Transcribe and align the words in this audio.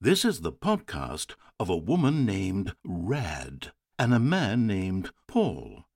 This 0.00 0.24
is 0.24 0.42
the 0.42 0.52
podcast 0.52 1.34
of 1.58 1.68
a 1.68 1.76
woman 1.76 2.24
named 2.24 2.72
Rad 2.84 3.72
and 3.98 4.14
a 4.14 4.20
man 4.20 4.64
named 4.64 5.10
Paul. 5.26 5.86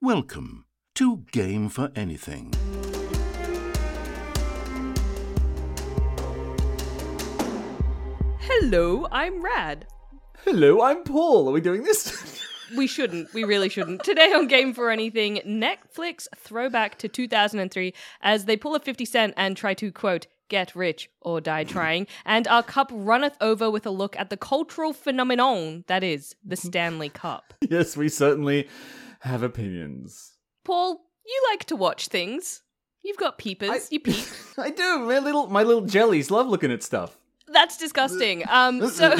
Welcome 0.00 0.64
to 0.94 1.26
Game 1.32 1.68
for 1.68 1.90
Anything. 1.94 2.54
Hello, 8.38 9.06
I'm 9.12 9.42
Rad. 9.42 9.86
Hello, 10.46 10.80
I'm 10.80 11.04
Paul. 11.04 11.50
Are 11.50 11.52
we 11.52 11.60
doing 11.60 11.82
this? 11.82 12.40
We 12.74 12.86
shouldn't. 12.86 13.34
We 13.34 13.44
really 13.44 13.68
shouldn't. 13.68 14.02
Today 14.02 14.32
on 14.32 14.46
Game 14.46 14.72
for 14.72 14.90
Anything, 14.90 15.42
Netflix 15.46 16.26
throwback 16.34 16.96
to 17.00 17.08
2003 17.08 17.92
as 18.22 18.46
they 18.46 18.56
pull 18.56 18.74
a 18.74 18.80
50 18.80 19.04
Cent 19.04 19.34
and 19.36 19.58
try 19.58 19.74
to, 19.74 19.92
quote, 19.92 20.26
get 20.52 20.76
rich 20.76 21.08
or 21.22 21.40
die 21.40 21.64
trying. 21.64 22.06
And 22.24 22.46
our 22.46 22.62
cup 22.62 22.90
runneth 22.92 23.36
over 23.40 23.70
with 23.70 23.86
a 23.86 23.90
look 23.90 24.14
at 24.16 24.28
the 24.30 24.36
cultural 24.36 24.92
phenomenon 24.92 25.84
that 25.88 26.04
is 26.04 26.36
the 26.44 26.56
Stanley 26.56 27.08
Cup. 27.08 27.54
yes, 27.70 27.96
we 27.96 28.08
certainly 28.08 28.68
have 29.20 29.42
opinions. 29.42 30.34
Paul, 30.62 31.00
you 31.26 31.42
like 31.50 31.64
to 31.66 31.76
watch 31.76 32.08
things. 32.08 32.62
You've 33.02 33.16
got 33.16 33.38
peepers. 33.38 33.70
I- 33.70 33.80
You 33.90 34.00
peep. 34.08 34.24
I 34.58 34.70
do. 34.70 34.98
My 35.00 35.18
little 35.18 35.46
my 35.48 35.62
little 35.64 35.86
jellies 35.86 36.30
love 36.30 36.46
looking 36.48 36.70
at 36.70 36.82
stuff. 36.82 37.16
That's 37.48 37.76
disgusting. 37.78 38.44
Um, 38.48 38.86
so 38.98 39.16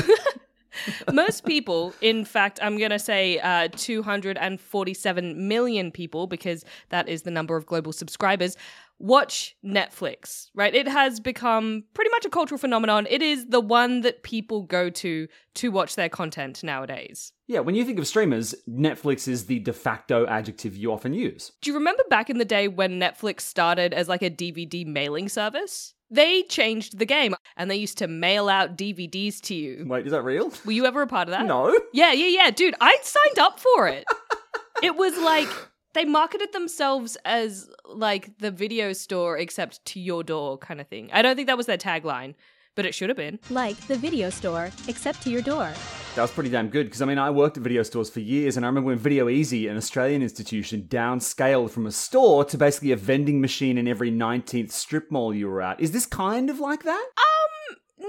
most 1.13 1.45
people, 1.45 1.93
in 2.01 2.25
fact, 2.25 2.59
I'm 2.63 2.79
going 2.79 2.91
to 2.93 2.99
say 2.99 3.39
uh, 3.41 3.69
247 3.77 5.49
million 5.49 5.91
people, 5.91 6.27
because 6.27 6.65
that 6.89 7.09
is 7.09 7.23
the 7.23 7.31
number 7.31 7.57
of 7.57 7.67
global 7.67 7.93
subscribers, 7.93 8.57
watch 9.03 9.57
Netflix, 9.65 10.49
right? 10.55 10.75
It 10.75 10.89
has 10.89 11.21
become 11.21 11.85
pretty 11.93 12.11
much 12.11 12.25
a 12.25 12.31
cultural 12.31 12.59
phenomenon. 12.59 13.07
It 13.11 13.21
is 13.21 13.47
the 13.47 13.61
one 13.61 14.03
that 14.03 14.23
people 14.23 14.63
go 14.63 14.89
to 14.91 15.29
to 15.55 15.71
watch 15.71 15.97
their 15.97 16.09
content 16.09 16.63
nowadays. 16.63 17.33
Yeah, 17.49 17.61
when 17.61 17.75
you 17.75 17.85
think 17.85 17.99
of 17.99 18.07
streamers, 18.07 18.55
Netflix 18.69 19.29
is 19.29 19.47
the 19.47 19.59
de 19.59 19.73
facto 19.73 20.27
adjective 20.27 20.77
you 20.77 20.93
often 20.93 21.13
use. 21.13 21.53
Do 21.61 21.71
you 21.71 21.77
remember 21.77 22.05
back 22.09 22.31
in 22.31 22.39
the 22.39 22.45
day 22.45 22.69
when 22.69 23.01
Netflix 23.01 23.41
started 23.41 23.93
as 23.93 24.09
like 24.09 24.23
a 24.23 24.31
DVD 24.31 24.87
mailing 24.87 25.29
service? 25.29 25.95
They 26.09 26.43
changed 26.45 26.99
the 26.99 27.07
game 27.07 27.35
and 27.57 27.71
they 27.71 27.77
used 27.77 27.99
to 27.99 28.07
mail 28.07 28.49
out 28.49 28.77
DVDs 28.77 29.41
to 29.43 29.55
you. 29.55 29.85
Wait, 29.87 30.07
is 30.07 30.13
that 30.13 30.23
real? 30.23 30.53
Were 30.65 30.73
you 30.73 30.87
ever 30.87 31.03
a 31.03 31.07
part 31.07 31.27
of 31.27 31.33
that? 31.33 31.47
No. 31.47 31.79
Yeah, 31.93 32.13
yeah, 32.13 32.27
yeah, 32.27 32.51
dude. 32.51 32.75
I 32.81 32.97
signed 33.03 33.39
up 33.39 33.59
for 33.59 33.89
it. 33.89 34.05
it 34.83 34.95
was 34.95 35.19
like 35.19 35.49
they 35.95 36.05
marketed 36.05 36.53
themselves 36.53 37.17
as 37.25 37.69
like 37.85 38.39
the 38.39 38.51
video 38.51 38.93
store 38.93 39.39
except 39.39 39.85
to 39.87 40.01
your 40.01 40.23
door 40.23 40.59
kind 40.59 40.81
of 40.81 40.89
thing. 40.89 41.11
I 41.13 41.23
don't 41.23 41.37
think 41.37 41.49
that 41.49 41.57
was 41.57 41.67
their 41.67 41.79
tagline, 41.79 42.35
but 42.75 42.87
it 42.87 42.95
should 42.95 43.11
have 43.11 43.17
been. 43.17 43.39
Like 43.51 43.77
the 43.87 43.97
video 43.97 44.31
store, 44.31 44.71
except 44.89 45.23
to 45.23 45.31
your 45.31 45.43
door. 45.43 45.73
That 46.15 46.23
was 46.23 46.31
pretty 46.31 46.51
damn 46.51 46.69
good 46.69 46.87
because 46.87 47.03
I 47.03 47.07
mean 47.07 47.19
I 47.19 47.31
worked 47.31 47.57
at 47.57 47.63
video 47.63 47.83
stores 47.83 48.11
for 48.11 48.21
years 48.21 48.57
and 48.57 48.67
I 48.67 48.69
remember 48.69 48.89
when 48.89 48.99
Video 48.99 49.27
Ezy, 49.27 49.71
an 49.71 49.77
Australian 49.77 50.23
institution, 50.23 50.83
downscaled 50.89 51.71
from 51.71 51.87
a 51.87 51.93
store 51.93 52.45
to 52.47 52.59
basically 52.59 52.93
a 52.93 52.97
vending 52.97 53.41
machine 53.41 53.79
in 53.79 53.89
every 53.89 54.11
19th 54.11 54.73
strip 54.73 55.11
mall 55.11 55.35
you 55.35 55.49
were 55.49 55.63
at. 55.63 55.81
Is 55.81 55.93
this 55.93 56.07
kind 56.07 56.51
of 56.51 56.61
like 56.61 56.83
that? 56.85 57.07
Um, 57.17 57.42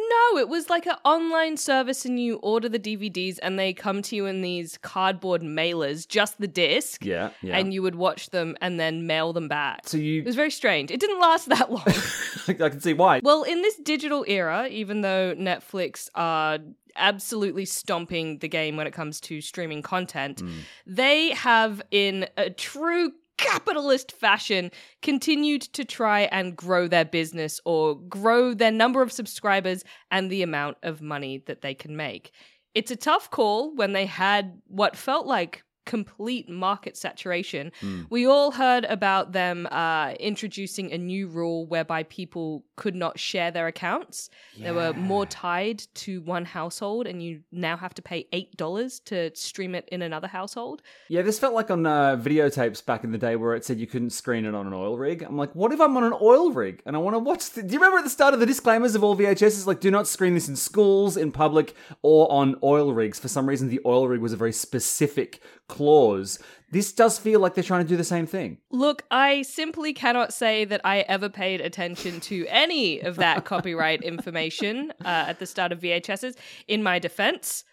no, 0.10 0.40
it 0.40 0.50
was 0.50 0.70
like 0.70 0.86
an 0.86 0.96
online 1.04 1.58
service 1.58 2.06
and 2.06 2.20
you 2.20 2.38
order 2.38 2.70
the 2.70 2.80
DVDs 2.80 3.40
and 3.42 3.58
they 3.58 3.74
come 3.74 4.02
to 4.04 4.16
you 4.16 4.26
in 4.26 4.42
these 4.42 4.78
cardboard 4.78 5.42
mailers, 5.42 6.08
just 6.08 6.40
the 6.40 6.48
disc. 6.48 7.04
Yeah, 7.06 7.32
yeah. 7.42 7.58
And 7.58 7.74
you 7.74 7.82
would 7.82 7.96
watch 7.96 8.30
them 8.30 8.56
and 8.62 8.80
then 8.80 9.08
mail 9.08 9.34
them 9.34 9.48
back. 9.48 9.88
So 9.88 9.98
you. 9.98 10.22
It 10.22 10.26
was 10.26 10.36
very 10.36 10.52
strange. 10.52 10.92
It 10.92 11.00
didn't 11.00 11.20
last 11.20 11.50
that 11.50 11.72
long. 11.72 11.84
I 12.48 12.70
can 12.70 12.80
see 12.80 12.94
why. 12.94 13.22
Well, 13.24 13.44
in 13.44 13.62
this 13.62 13.76
digital 13.78 14.26
era, 14.28 14.68
even 14.68 15.02
though 15.02 15.36
Netflix 15.36 16.10
are 16.16 16.60
absolutely 16.96 17.66
stomping 17.66 18.38
the 18.40 18.48
game 18.48 18.78
when 18.78 18.88
it 18.88 18.94
comes 18.94 19.20
to 19.22 19.42
streaming 19.42 19.82
content, 19.82 20.44
mm. 20.44 20.52
they 20.86 21.30
have, 21.32 21.82
in 21.92 22.28
a 22.38 22.50
true 22.50 23.14
capitalist 23.44 24.12
fashion, 24.12 24.72
continued 25.02 25.62
to 25.62 25.86
try 25.86 26.22
and 26.22 26.56
grow 26.56 26.88
their 26.88 27.06
business 27.06 27.60
or 27.66 27.96
grow 27.96 28.54
their 28.54 28.72
number 28.72 29.02
of 29.02 29.12
subscribers 29.12 29.84
and 30.10 30.32
the 30.32 30.42
amount 30.42 30.78
of 30.82 31.02
money 31.02 31.44
that 31.46 31.62
they 31.62 31.74
can 31.74 31.96
make. 31.96 32.32
It's 32.74 32.92
a 32.92 32.96
tough 32.96 33.30
call 33.30 33.76
when 33.76 33.94
they 33.94 34.06
had 34.06 34.60
what 34.68 34.96
felt 34.96 35.28
like 35.28 35.64
complete 35.86 36.50
market 36.50 36.96
saturation. 36.98 37.72
We 38.10 38.26
all 38.26 38.52
heard 38.52 38.86
about 38.86 39.32
them 39.32 39.68
uh, 39.72 40.12
introducing 40.20 40.92
a 40.92 40.98
new 40.98 41.28
rule 41.28 41.66
whereby 41.66 42.04
people 42.04 42.64
could 42.76 42.96
not 42.96 43.20
share 43.20 43.52
their 43.52 43.68
accounts. 43.68 44.30
They 44.58 44.72
were 44.72 44.94
more 44.94 45.26
tied 45.26 45.84
to 45.96 46.22
one 46.22 46.46
household, 46.46 47.08
and 47.08 47.22
you 47.22 47.42
now 47.52 47.78
have 47.78 47.94
to 47.96 48.02
pay 48.02 48.28
$8 48.34 49.04
to 49.06 49.32
stream 49.36 49.76
it 49.76 49.88
in 49.92 50.02
another 50.02 50.28
household. 50.28 50.82
Yeah, 51.10 51.22
this 51.22 51.40
felt 51.40 51.54
like 51.54 51.70
on 51.72 51.86
uh, 51.86 52.16
videotapes 52.18 52.86
back 52.86 53.04
in 53.04 53.12
the 53.12 53.18
day 53.18 53.36
where 53.36 53.56
it 53.56 53.66
said 53.66 53.80
you 53.80 53.88
couldn't 53.88 54.12
screen 54.12 54.46
it 54.46 54.54
on 54.56 54.68
an 54.68 54.74
oil 54.74 54.98
rig. 54.98 55.22
I'm 55.24 55.38
like, 55.38 55.54
what 55.56 55.72
if 55.72 55.80
I'm 55.82 55.96
on 55.98 56.04
an 56.04 56.14
oil 56.22 56.52
rig 56.52 56.82
and 56.86 56.96
I 56.96 57.00
want 57.00 57.16
to 57.16 57.20
watch? 57.20 57.50
The- 57.52 57.64
Do 57.64 57.74
you 57.74 57.80
remember 57.80 57.98
at 58.00 58.04
the 58.04 58.10
start 58.10 58.34
of 58.34 58.40
the 58.40 58.46
disclaimers 58.46 58.96
of 58.96 59.04
all 59.04 59.16
VHS? 59.16 59.66
like, 59.68 59.80
do 59.80 59.92
not 59.92 60.08
screen 60.08 60.34
this 60.34 60.48
in 60.50 60.56
schools, 60.56 61.16
in 61.18 61.32
public, 61.32 61.76
or 62.02 62.30
on 62.32 62.56
oil 62.64 62.94
rigs. 62.94 63.20
For 63.20 63.28
some 63.28 63.48
reason, 63.48 63.70
the 63.70 63.80
oil 63.86 64.08
rig 64.08 64.20
was 64.22 64.34
a 64.34 64.38
very 64.38 64.52
specific 64.54 65.42
clause. 65.74 66.40
This 66.72 66.92
does 66.94 67.18
feel 67.20 67.40
like 67.40 67.56
they're 67.56 67.64
trying 67.64 67.84
to 67.84 67.90
do 67.90 67.98
the 67.98 68.04
same 68.04 68.26
thing. 68.26 68.58
Look, 68.72 69.04
I 69.12 69.42
simply 69.42 69.94
cannot 69.94 70.34
say 70.34 70.66
that 70.66 70.82
I 70.84 71.00
ever 71.02 71.30
paid 71.30 71.62
attention 71.62 72.20
to 72.22 72.46
any 72.48 73.00
of 73.00 73.16
that 73.18 73.46
copyright 73.52 74.04
information 74.04 74.92
uh, 75.04 75.26
at 75.30 75.40
the 75.40 75.46
start 75.46 75.72
of 75.72 75.80
VHSs. 75.80 76.36
In 76.68 76.82
my 76.84 77.00
defense, 77.00 77.64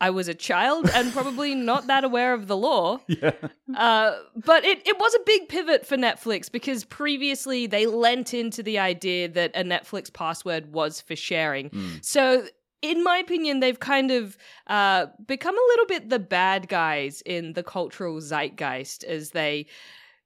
I 0.00 0.10
was 0.10 0.28
a 0.28 0.34
child 0.34 0.90
and 0.92 1.12
probably 1.12 1.54
not 1.54 1.86
that 1.86 2.04
aware 2.04 2.34
of 2.34 2.46
the 2.46 2.56
law. 2.56 2.98
Yeah. 3.08 3.32
Uh, 3.76 4.16
but 4.36 4.64
it, 4.64 4.86
it 4.86 4.98
was 4.98 5.14
a 5.14 5.20
big 5.24 5.48
pivot 5.48 5.86
for 5.86 5.96
Netflix 5.96 6.50
because 6.50 6.84
previously 6.84 7.66
they 7.66 7.86
lent 7.86 8.34
into 8.34 8.62
the 8.62 8.78
idea 8.78 9.28
that 9.28 9.52
a 9.54 9.62
Netflix 9.62 10.12
password 10.12 10.72
was 10.72 11.00
for 11.00 11.16
sharing. 11.16 11.70
So, 12.02 12.46
in 12.84 13.02
my 13.02 13.16
opinion, 13.16 13.60
they've 13.60 13.80
kind 13.80 14.10
of 14.10 14.36
uh, 14.66 15.06
become 15.26 15.56
a 15.56 15.66
little 15.68 15.86
bit 15.86 16.10
the 16.10 16.18
bad 16.18 16.68
guys 16.68 17.22
in 17.24 17.54
the 17.54 17.62
cultural 17.62 18.20
zeitgeist 18.20 19.04
as 19.04 19.30
they 19.30 19.66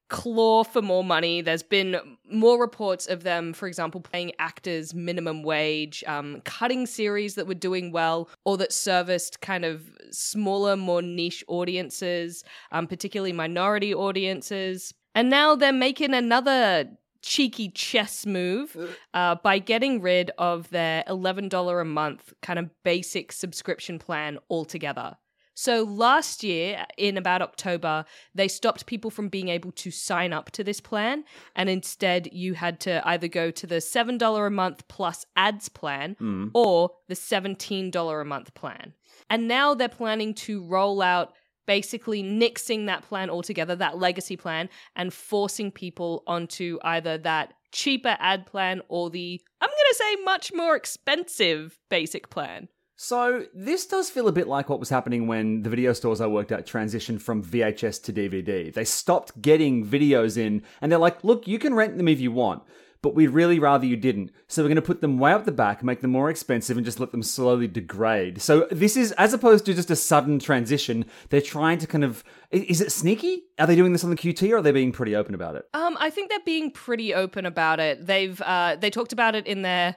claw 0.08 0.64
for 0.64 0.82
more 0.82 1.04
money. 1.04 1.40
There's 1.40 1.62
been 1.62 2.00
more 2.28 2.60
reports 2.60 3.06
of 3.06 3.22
them, 3.22 3.52
for 3.52 3.68
example, 3.68 4.00
paying 4.00 4.32
actors 4.40 4.92
minimum 4.92 5.44
wage, 5.44 6.02
um, 6.08 6.40
cutting 6.44 6.86
series 6.86 7.36
that 7.36 7.46
were 7.46 7.54
doing 7.54 7.92
well 7.92 8.28
or 8.44 8.56
that 8.56 8.72
serviced 8.72 9.40
kind 9.40 9.64
of 9.64 9.82
smaller, 10.10 10.76
more 10.76 11.02
niche 11.02 11.44
audiences, 11.46 12.42
um, 12.72 12.88
particularly 12.88 13.32
minority 13.32 13.94
audiences. 13.94 14.92
And 15.14 15.30
now 15.30 15.54
they're 15.54 15.72
making 15.72 16.12
another 16.12 16.88
cheeky 17.22 17.70
chess 17.70 18.26
move 18.26 18.76
uh, 19.14 19.36
by 19.36 19.58
getting 19.58 20.00
rid 20.00 20.30
of 20.38 20.70
their 20.70 21.04
$11 21.08 21.80
a 21.80 21.84
month 21.84 22.32
kind 22.42 22.58
of 22.58 22.70
basic 22.84 23.32
subscription 23.32 23.98
plan 23.98 24.38
altogether. 24.50 25.16
So 25.54 25.82
last 25.82 26.44
year, 26.44 26.86
in 26.96 27.16
about 27.16 27.42
October, 27.42 28.04
they 28.32 28.46
stopped 28.46 28.86
people 28.86 29.10
from 29.10 29.28
being 29.28 29.48
able 29.48 29.72
to 29.72 29.90
sign 29.90 30.32
up 30.32 30.52
to 30.52 30.62
this 30.62 30.80
plan. 30.80 31.24
And 31.56 31.68
instead, 31.68 32.28
you 32.32 32.54
had 32.54 32.78
to 32.82 33.02
either 33.04 33.26
go 33.26 33.50
to 33.50 33.66
the 33.66 33.78
$7 33.78 34.46
a 34.46 34.50
month 34.50 34.86
plus 34.86 35.26
ads 35.34 35.68
plan 35.68 36.14
or 36.54 36.92
the 37.08 37.16
$17 37.16 38.20
a 38.20 38.24
month 38.24 38.54
plan. 38.54 38.92
And 39.28 39.48
now 39.48 39.74
they're 39.74 39.88
planning 39.88 40.32
to 40.34 40.62
roll 40.64 41.02
out 41.02 41.34
basically 41.68 42.22
nixing 42.22 42.86
that 42.86 43.02
plan 43.02 43.28
altogether, 43.28 43.76
that 43.76 43.98
legacy 43.98 44.38
plan, 44.38 44.70
and 44.96 45.12
forcing 45.12 45.70
people 45.70 46.24
onto 46.26 46.78
either 46.82 47.18
that 47.18 47.52
cheaper 47.70 48.16
ad 48.18 48.46
plan 48.46 48.80
or 48.88 49.10
the, 49.10 49.38
I'm 49.60 49.68
going 49.68 49.78
to 49.90 49.94
say, 49.94 50.24
much 50.24 50.50
more 50.54 50.74
expensive 50.74 51.78
basic 51.90 52.30
plan. 52.30 52.68
So 52.96 53.44
this 53.54 53.86
does 53.86 54.08
feel 54.08 54.28
a 54.28 54.32
bit 54.32 54.48
like 54.48 54.70
what 54.70 54.80
was 54.80 54.88
happening 54.88 55.26
when 55.26 55.62
the 55.62 55.70
video 55.70 55.92
stores 55.92 56.22
I 56.22 56.26
worked 56.26 56.50
at 56.50 56.66
transitioned 56.66 57.20
from 57.20 57.44
VHS 57.44 58.02
to 58.04 58.12
DVD. 58.14 58.72
They 58.72 58.84
stopped 58.84 59.40
getting 59.40 59.86
videos 59.86 60.38
in 60.38 60.62
and 60.80 60.90
they're 60.90 60.98
like, 60.98 61.22
look, 61.22 61.46
you 61.46 61.58
can 61.58 61.74
rent 61.74 61.98
them 61.98 62.08
if 62.08 62.18
you 62.18 62.32
want. 62.32 62.62
But 63.02 63.14
we'd 63.14 63.28
really 63.28 63.58
rather 63.58 63.86
you 63.86 63.96
didn't. 63.96 64.30
So 64.46 64.62
we're 64.62 64.68
going 64.68 64.76
to 64.76 64.82
put 64.82 65.00
them 65.00 65.18
way 65.18 65.32
up 65.32 65.44
the 65.44 65.52
back, 65.52 65.82
make 65.82 66.00
them 66.00 66.10
more 66.10 66.30
expensive, 66.30 66.76
and 66.76 66.84
just 66.84 67.00
let 67.00 67.12
them 67.12 67.22
slowly 67.22 67.68
degrade. 67.68 68.42
So 68.42 68.66
this 68.70 68.96
is, 68.96 69.12
as 69.12 69.32
opposed 69.32 69.66
to 69.66 69.74
just 69.74 69.90
a 69.90 69.96
sudden 69.96 70.38
transition, 70.38 71.04
they're 71.30 71.40
trying 71.40 71.78
to 71.78 71.86
kind 71.86 72.04
of. 72.04 72.24
Is 72.50 72.80
it 72.80 72.90
sneaky? 72.92 73.42
Are 73.58 73.66
they 73.66 73.76
doing 73.76 73.92
this 73.92 74.04
on 74.04 74.10
the 74.10 74.16
QT 74.16 74.50
or 74.50 74.56
are 74.56 74.62
they 74.62 74.72
being 74.72 74.92
pretty 74.92 75.14
open 75.14 75.34
about 75.34 75.54
it? 75.54 75.68
Um, 75.74 75.96
I 76.00 76.10
think 76.10 76.30
they're 76.30 76.38
being 76.44 76.70
pretty 76.70 77.14
open 77.14 77.44
about 77.46 77.78
it. 77.78 78.06
They've 78.06 78.40
uh, 78.40 78.76
they 78.80 78.90
talked 78.90 79.12
about 79.12 79.34
it 79.34 79.46
in 79.46 79.62
their 79.62 79.96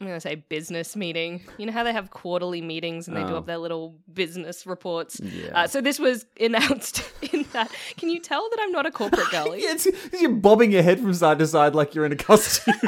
I'm 0.00 0.06
gonna 0.06 0.20
say 0.20 0.36
business 0.36 0.96
meeting. 0.96 1.42
You 1.58 1.66
know 1.66 1.72
how 1.72 1.84
they 1.84 1.92
have 1.92 2.10
quarterly 2.10 2.62
meetings 2.62 3.06
and 3.06 3.14
they 3.16 3.22
do 3.22 3.34
Oh. 3.34 3.36
up 3.38 3.46
their 3.46 3.58
little 3.58 3.96
business 4.12 4.66
reports. 4.66 5.20
Yeah. 5.22 5.50
Uh, 5.62 5.66
so 5.66 5.80
this 5.82 5.98
was 5.98 6.24
announced 6.40 7.02
in 7.32 7.44
that. 7.52 7.70
Can 7.98 8.08
you 8.08 8.18
tell 8.18 8.48
that 8.50 8.58
I'm 8.62 8.72
not 8.72 8.86
a 8.86 8.90
corporate 8.90 9.28
girly? 9.30 9.62
Yeah, 9.62 9.74
you're 10.18 10.30
bobbing 10.30 10.72
your 10.72 10.82
head 10.82 11.00
from 11.00 11.12
side 11.12 11.38
to 11.40 11.46
side 11.46 11.74
like 11.74 11.94
you're 11.94 12.06
in 12.06 12.12
a 12.12 12.16
costume. 12.16 12.74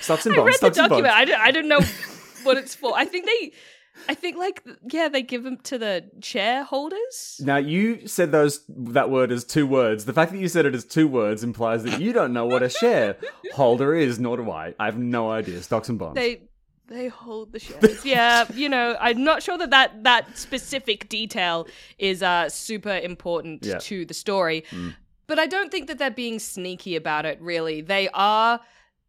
stocks 0.00 0.26
and 0.26 0.34
I 0.36 0.42
read 0.42 0.54
the 0.54 0.60
bonds. 0.62 0.76
document. 0.78 1.14
I 1.14 1.24
don't, 1.24 1.40
I 1.40 1.50
don't 1.50 1.68
know 1.68 1.80
what 2.42 2.56
it's 2.56 2.74
for. 2.74 2.92
I 2.96 3.04
think 3.04 3.26
they, 3.26 3.52
I 4.08 4.14
think 4.14 4.36
like 4.36 4.62
yeah, 4.90 5.08
they 5.08 5.22
give 5.22 5.42
them 5.44 5.56
to 5.64 5.78
the 5.78 6.04
shareholders. 6.22 7.40
Now 7.42 7.56
you 7.56 8.06
said 8.06 8.32
those 8.32 8.60
that 8.68 9.10
word 9.10 9.32
as 9.32 9.44
two 9.44 9.66
words. 9.66 10.04
The 10.04 10.12
fact 10.12 10.32
that 10.32 10.38
you 10.38 10.48
said 10.48 10.66
it 10.66 10.74
as 10.74 10.84
two 10.84 11.08
words 11.08 11.42
implies 11.44 11.84
that 11.84 12.00
you 12.00 12.12
don't 12.12 12.32
know 12.32 12.46
what 12.46 12.62
a 12.62 12.68
shareholder 12.68 13.94
is, 13.94 14.18
nor 14.18 14.36
do 14.36 14.50
I. 14.50 14.74
I 14.78 14.86
have 14.86 14.98
no 14.98 15.30
idea. 15.30 15.62
Stocks 15.62 15.88
and 15.88 15.98
bonds. 15.98 16.16
They 16.16 16.42
they 16.86 17.08
hold 17.08 17.52
the 17.52 17.58
shares. 17.58 18.04
yeah, 18.04 18.46
you 18.54 18.68
know, 18.68 18.96
I'm 18.98 19.22
not 19.22 19.42
sure 19.42 19.58
that 19.58 19.70
that, 19.70 20.04
that 20.04 20.38
specific 20.38 21.08
detail 21.10 21.68
is 21.98 22.22
uh, 22.22 22.48
super 22.48 22.96
important 22.96 23.64
Yeah. 23.66 23.76
to 23.78 24.06
the 24.06 24.14
story, 24.14 24.64
but 25.26 25.38
I 25.38 25.46
don't 25.46 25.70
think 25.70 25.86
that 25.88 25.98
they're 25.98 26.10
being 26.10 26.38
sneaky 26.38 26.96
about 26.96 27.26
it. 27.26 27.38
Really, 27.42 27.82
they 27.82 28.08
are 28.14 28.60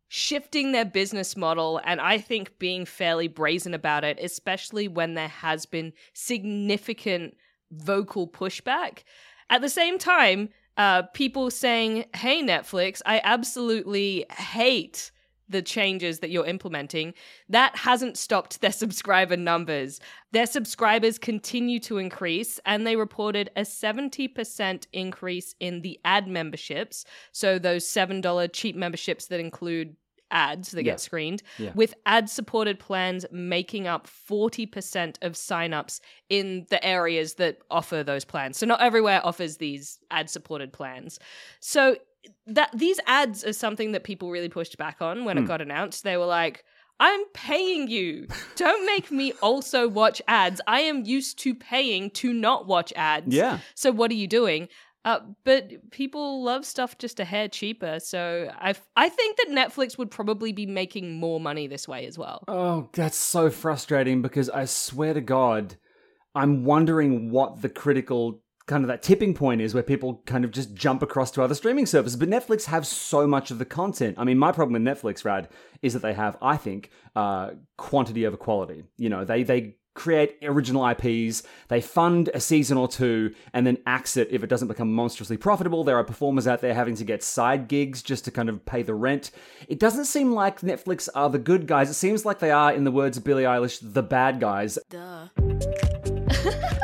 shifting 0.10 0.72
their 0.72 0.86
business 0.86 1.38
model, 1.38 1.80
and 1.86 2.02
I 2.02 2.18
think 2.18 2.60
being 2.60 2.84
fairly 2.86 3.28
brazen 3.28 3.74
about 3.74 4.04
it, 4.04 4.20
especially 4.22 4.88
when 4.88 5.14
there 5.14 5.28
has 5.28 5.66
been 5.66 5.94
significant 6.14 7.36
vocal 7.72 8.28
pushback. 8.28 9.04
At 9.50 9.62
the 9.62 9.70
same 9.70 9.98
time, 9.98 10.50
uh, 10.78 11.04
people 11.14 11.52
saying, 11.52 12.06
"Hey, 12.16 12.42
Netflix, 12.42 13.02
I 13.06 13.22
absolutely 13.24 14.26
hate." 14.32 15.12
The 15.50 15.62
changes 15.62 16.20
that 16.20 16.30
you're 16.30 16.46
implementing, 16.46 17.14
that 17.50 17.76
hasn't 17.76 18.18
stopped 18.18 18.62
their 18.62 18.72
subscriber 18.84 19.36
numbers. 19.36 20.00
Their 20.32 20.46
subscribers 20.46 21.18
continue 21.18 21.80
to 21.82 21.98
increase, 21.98 22.60
and 22.66 22.86
they 22.86 22.96
reported 22.96 23.50
a 23.56 23.62
70% 23.62 24.86
increase 24.94 25.56
in 25.60 25.82
the 25.82 26.00
ad 26.06 26.28
memberships. 26.28 27.06
So, 27.32 27.60
those 27.60 27.86
$7 27.86 28.48
cheap 28.54 28.76
memberships 28.76 29.28
that 29.28 29.40
include 29.40 29.96
ads 30.32 30.72
that 30.74 30.84
Yeah. 30.86 30.92
get 30.94 31.00
screened, 31.00 31.42
Yeah. 31.58 31.72
with 31.74 31.96
ad 32.06 32.30
supported 32.30 32.78
plans 32.80 33.26
making 33.32 33.88
up 33.88 34.06
40% 34.08 35.18
of 35.24 35.34
signups 35.34 36.02
in 36.30 36.68
the 36.70 36.84
areas 36.86 37.34
that 37.36 37.58
offer 37.72 38.04
those 38.04 38.26
plans. 38.26 38.58
So, 38.58 38.68
not 38.68 38.80
everywhere 38.80 39.22
offers 39.26 39.58
these 39.58 39.98
ad 40.12 40.30
supported 40.30 40.72
plans. 40.72 41.18
So, 41.60 41.98
that 42.48 42.72
these 42.74 43.00
ads 43.06 43.46
are 43.46 43.54
something 43.54 43.92
that 43.94 44.04
people 44.04 44.30
really 44.30 44.50
pushed 44.50 44.78
back 44.78 45.02
on 45.02 45.26
when 45.26 45.38
it 45.38 45.46
got 45.46 45.62
announced. 45.62 46.04
They 46.04 46.18
were 46.18 46.26
like, 46.26 46.64
I'm 47.00 47.24
paying 47.34 47.88
you. 47.88 48.28
Don't 48.56 48.86
make 48.86 49.10
me 49.10 49.34
also 49.42 49.88
watch 49.88 50.22
ads. 50.28 50.60
I 50.68 50.82
am 50.82 51.06
used 51.06 51.40
to 51.40 51.56
paying 51.56 52.10
to 52.12 52.34
not 52.34 52.68
watch 52.68 52.92
ads. 52.96 53.34
Yeah. 53.34 53.60
So 53.76 53.92
what 53.92 54.12
are 54.12 54.16
you 54.16 54.28
doing? 54.28 54.68
Uh, 55.06 55.20
but 55.46 55.92
people 55.92 56.44
love 56.44 56.66
stuff 56.66 56.98
just 56.98 57.22
a 57.22 57.26
hair 57.26 57.48
cheaper. 57.48 58.00
So 58.02 58.52
I 58.60 58.76
I 58.98 59.08
think 59.08 59.38
that 59.38 59.48
Netflix 59.50 59.98
would 59.98 60.12
probably 60.12 60.52
be 60.52 60.66
making 60.66 61.18
more 61.18 61.40
money 61.40 61.68
this 61.68 61.88
way 61.88 62.06
as 62.06 62.18
well. 62.18 62.44
Oh, 62.50 62.90
that's 62.92 63.16
so 63.16 63.50
frustrating 63.50 64.22
because 64.22 64.50
I 64.50 64.66
swear 64.66 65.14
to 65.14 65.22
God, 65.22 65.78
I'm 66.36 66.66
wondering 66.66 67.32
what 67.32 67.62
the 67.62 67.70
critical 67.70 68.42
kind 68.70 68.84
of 68.84 68.88
that 68.88 69.02
tipping 69.02 69.34
point 69.34 69.62
is 69.62 69.74
where 69.74 69.84
people 69.84 70.22
kind 70.26 70.46
of 70.46 70.52
just 70.52 70.74
jump 70.76 71.02
across 71.02 71.32
to 71.32 71.42
other 71.42 71.56
streaming 71.56 71.88
services. 71.88 72.16
But 72.16 72.30
Netflix 72.30 72.66
have 72.66 72.86
so 72.86 73.28
much 73.28 73.50
of 73.50 73.58
the 73.58 73.66
content. 73.66 74.16
I 74.18 74.24
mean, 74.24 74.38
my 74.38 74.52
problem 74.52 74.82
with 74.82 74.98
Netflix, 74.98 75.26
Rad, 75.26 75.50
is 75.82 75.94
that 75.94 76.04
they 76.04 76.14
have, 76.14 76.38
I 76.42 76.56
think, 76.56 76.92
uh, 77.16 77.52
quantity 77.78 78.28
over 78.28 78.38
quality. 78.38 78.84
You 78.98 79.10
know, 79.10 79.26
they 79.26 79.44
they 79.44 79.76
create 79.96 80.38
original 80.44 80.88
IPs, 80.88 81.44
they 81.68 81.82
fund 81.82 82.30
a 82.34 82.40
season 82.40 82.78
or 82.78 82.88
two, 82.88 83.34
and 83.54 83.68
then 83.68 83.78
axe 83.86 84.16
it 84.16 84.30
if 84.32 84.44
it 84.44 84.50
doesn't 84.50 84.70
become 84.70 84.94
monstrously 84.94 85.36
profitable. 85.36 85.84
There 85.84 85.98
are 85.98 86.04
performers 86.04 86.48
out 86.48 86.62
there 86.62 86.74
having 86.74 86.96
to 86.96 87.04
get 87.04 87.24
side 87.24 87.68
gigs 87.68 88.02
just 88.02 88.24
to 88.26 88.32
kind 88.32 88.48
of 88.50 88.64
pay 88.66 88.84
the 88.84 88.94
rent. 88.94 89.32
It 89.68 89.80
doesn't 89.80 90.06
seem 90.06 90.32
like 90.32 90.62
Netflix 90.62 91.10
are 91.16 91.30
the 91.30 91.40
good 91.40 91.68
guys. 91.68 91.90
It 91.90 91.96
seems 91.96 92.24
like 92.24 92.40
they 92.40 92.52
are, 92.52 92.72
in 92.72 92.84
the 92.86 92.92
words 92.92 93.18
of 93.18 93.24
Billie 93.24 93.44
Eilish, 93.44 93.80
the 93.82 94.04
bad 94.04 94.40
guys. 94.40 94.78
Duh. 94.90 95.28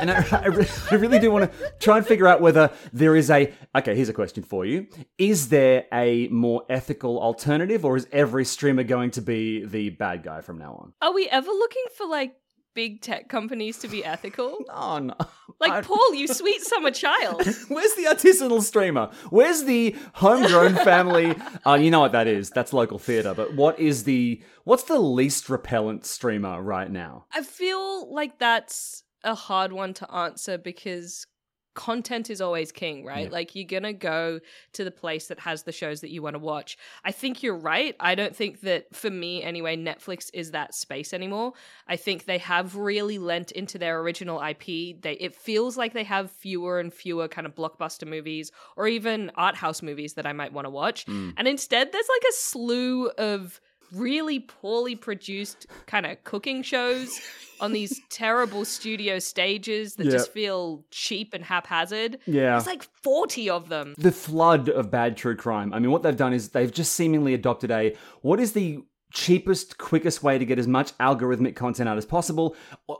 And 0.09 0.11
I, 0.11 0.41
I, 0.43 0.47
re- 0.47 0.67
I 0.91 0.95
really 0.95 1.19
do 1.19 1.31
want 1.31 1.51
to 1.51 1.71
try 1.79 1.97
and 1.97 2.05
figure 2.05 2.27
out 2.27 2.41
whether 2.41 2.71
there 2.93 3.15
is 3.15 3.29
a. 3.29 3.51
Okay, 3.75 3.95
here's 3.95 4.09
a 4.09 4.13
question 4.13 4.43
for 4.43 4.65
you. 4.65 4.87
Is 5.17 5.49
there 5.49 5.85
a 5.93 6.27
more 6.27 6.63
ethical 6.69 7.19
alternative, 7.21 7.85
or 7.85 7.97
is 7.97 8.07
every 8.11 8.45
streamer 8.45 8.83
going 8.83 9.11
to 9.11 9.21
be 9.21 9.65
the 9.65 9.89
bad 9.89 10.23
guy 10.23 10.41
from 10.41 10.57
now 10.57 10.73
on? 10.81 10.93
Are 11.01 11.13
we 11.13 11.27
ever 11.29 11.49
looking 11.49 11.83
for 11.97 12.05
like 12.07 12.35
big 12.75 13.01
tech 13.01 13.29
companies 13.29 13.77
to 13.79 13.87
be 13.87 14.03
ethical? 14.03 14.59
Oh, 14.69 14.99
no. 14.99 15.13
Like 15.61 15.71
I- 15.71 15.81
Paul, 15.81 16.13
you 16.13 16.27
sweet 16.27 16.61
summer 16.61 16.91
child. 16.91 17.45
Where's 17.69 17.93
the 17.95 18.03
artisanal 18.09 18.61
streamer? 18.61 19.09
Where's 19.29 19.63
the 19.63 19.95
homegrown 20.13 20.75
family? 20.75 21.33
Uh, 21.65 21.75
you 21.75 21.89
know 21.89 22.01
what 22.01 22.11
that 22.11 22.27
is? 22.27 22.49
That's 22.49 22.73
local 22.73 22.99
theatre. 22.99 23.33
But 23.33 23.53
what 23.55 23.79
is 23.79 24.03
the 24.03 24.43
what's 24.65 24.83
the 24.83 24.99
least 24.99 25.49
repellent 25.49 26.05
streamer 26.05 26.61
right 26.61 26.91
now? 26.91 27.25
I 27.33 27.41
feel 27.43 28.13
like 28.13 28.37
that's 28.37 29.03
a 29.25 29.35
hard 29.35 29.73
one 29.73 29.93
to 29.95 30.11
answer 30.13 30.57
because 30.57 31.27
content 31.75 32.29
is 32.29 32.41
always 32.41 32.71
king, 32.71 33.05
right? 33.05 33.25
Yeah. 33.25 33.31
Like 33.31 33.53
you're 33.53 33.65
gonna 33.65 33.93
go 33.93 34.39
to 34.73 34.83
the 34.83 34.91
place 34.91 35.27
that 35.27 35.39
has 35.41 35.63
the 35.63 35.71
shows 35.71 36.01
that 36.01 36.09
you 36.09 36.21
want 36.21 36.33
to 36.33 36.39
watch. 36.39 36.77
I 37.03 37.11
think 37.11 37.43
you're 37.43 37.57
right. 37.57 37.95
I 37.99 38.15
don't 38.15 38.35
think 38.35 38.61
that 38.61 38.95
for 38.95 39.09
me 39.09 39.43
anyway, 39.43 39.77
Netflix 39.77 40.29
is 40.33 40.51
that 40.51 40.73
space 40.73 41.13
anymore. 41.13 41.53
I 41.87 41.97
think 41.97 42.25
they 42.25 42.39
have 42.39 42.75
really 42.77 43.19
lent 43.19 43.51
into 43.51 43.77
their 43.77 43.99
original 43.99 44.41
IP. 44.41 45.01
They 45.01 45.17
it 45.19 45.35
feels 45.35 45.77
like 45.77 45.93
they 45.93 46.05
have 46.05 46.31
fewer 46.31 46.79
and 46.79 46.91
fewer 46.91 47.27
kind 47.27 47.45
of 47.45 47.53
blockbuster 47.53 48.07
movies 48.07 48.51
or 48.75 48.87
even 48.87 49.31
art 49.35 49.55
house 49.55 49.81
movies 49.81 50.13
that 50.13 50.25
I 50.25 50.33
might 50.33 50.53
want 50.53 50.65
to 50.65 50.71
watch. 50.71 51.05
Mm. 51.05 51.33
And 51.37 51.47
instead 51.47 51.91
there's 51.91 52.09
like 52.09 52.29
a 52.29 52.33
slew 52.33 53.09
of 53.09 53.59
really 53.93 54.39
poorly 54.39 54.95
produced 54.95 55.67
kind 55.87 56.05
of 56.05 56.23
cooking 56.23 56.61
shows 56.63 57.19
on 57.61 57.71
these 57.71 57.99
terrible 58.09 58.65
studio 58.65 59.19
stages 59.19 59.95
that 59.95 60.05
Yeah. 60.05 60.11
just 60.11 60.31
feel 60.31 60.83
cheap 60.91 61.33
and 61.33 61.43
haphazard. 61.43 62.19
Yeah. 62.25 62.51
There's 62.51 62.67
like 62.67 62.83
40 63.03 63.49
of 63.49 63.69
them. 63.69 63.95
the 63.97 64.11
flood 64.11 64.69
of 64.69 64.91
bad 64.91 65.15
true 65.17 65.35
crime. 65.35 65.73
I 65.73 65.79
mean, 65.79 65.91
what 65.91 66.03
they've 66.03 66.15
done 66.17 66.33
is 66.33 66.49
they've 66.49 66.71
just 66.71 66.93
seemingly 66.93 67.33
adopted 67.33 67.71
a 67.71 67.95
what 68.21 68.39
is 68.39 68.53
the 68.53 68.83
cheapest, 69.13 69.77
quickest 69.77 70.23
way 70.23 70.37
to 70.37 70.43
get 70.45 70.59
as 70.59 70.67
much 70.67 70.91
algorithmic 70.97 71.55
content 71.55 71.87
out 71.87 71.97
as 71.97 72.05
possible. 72.05 72.53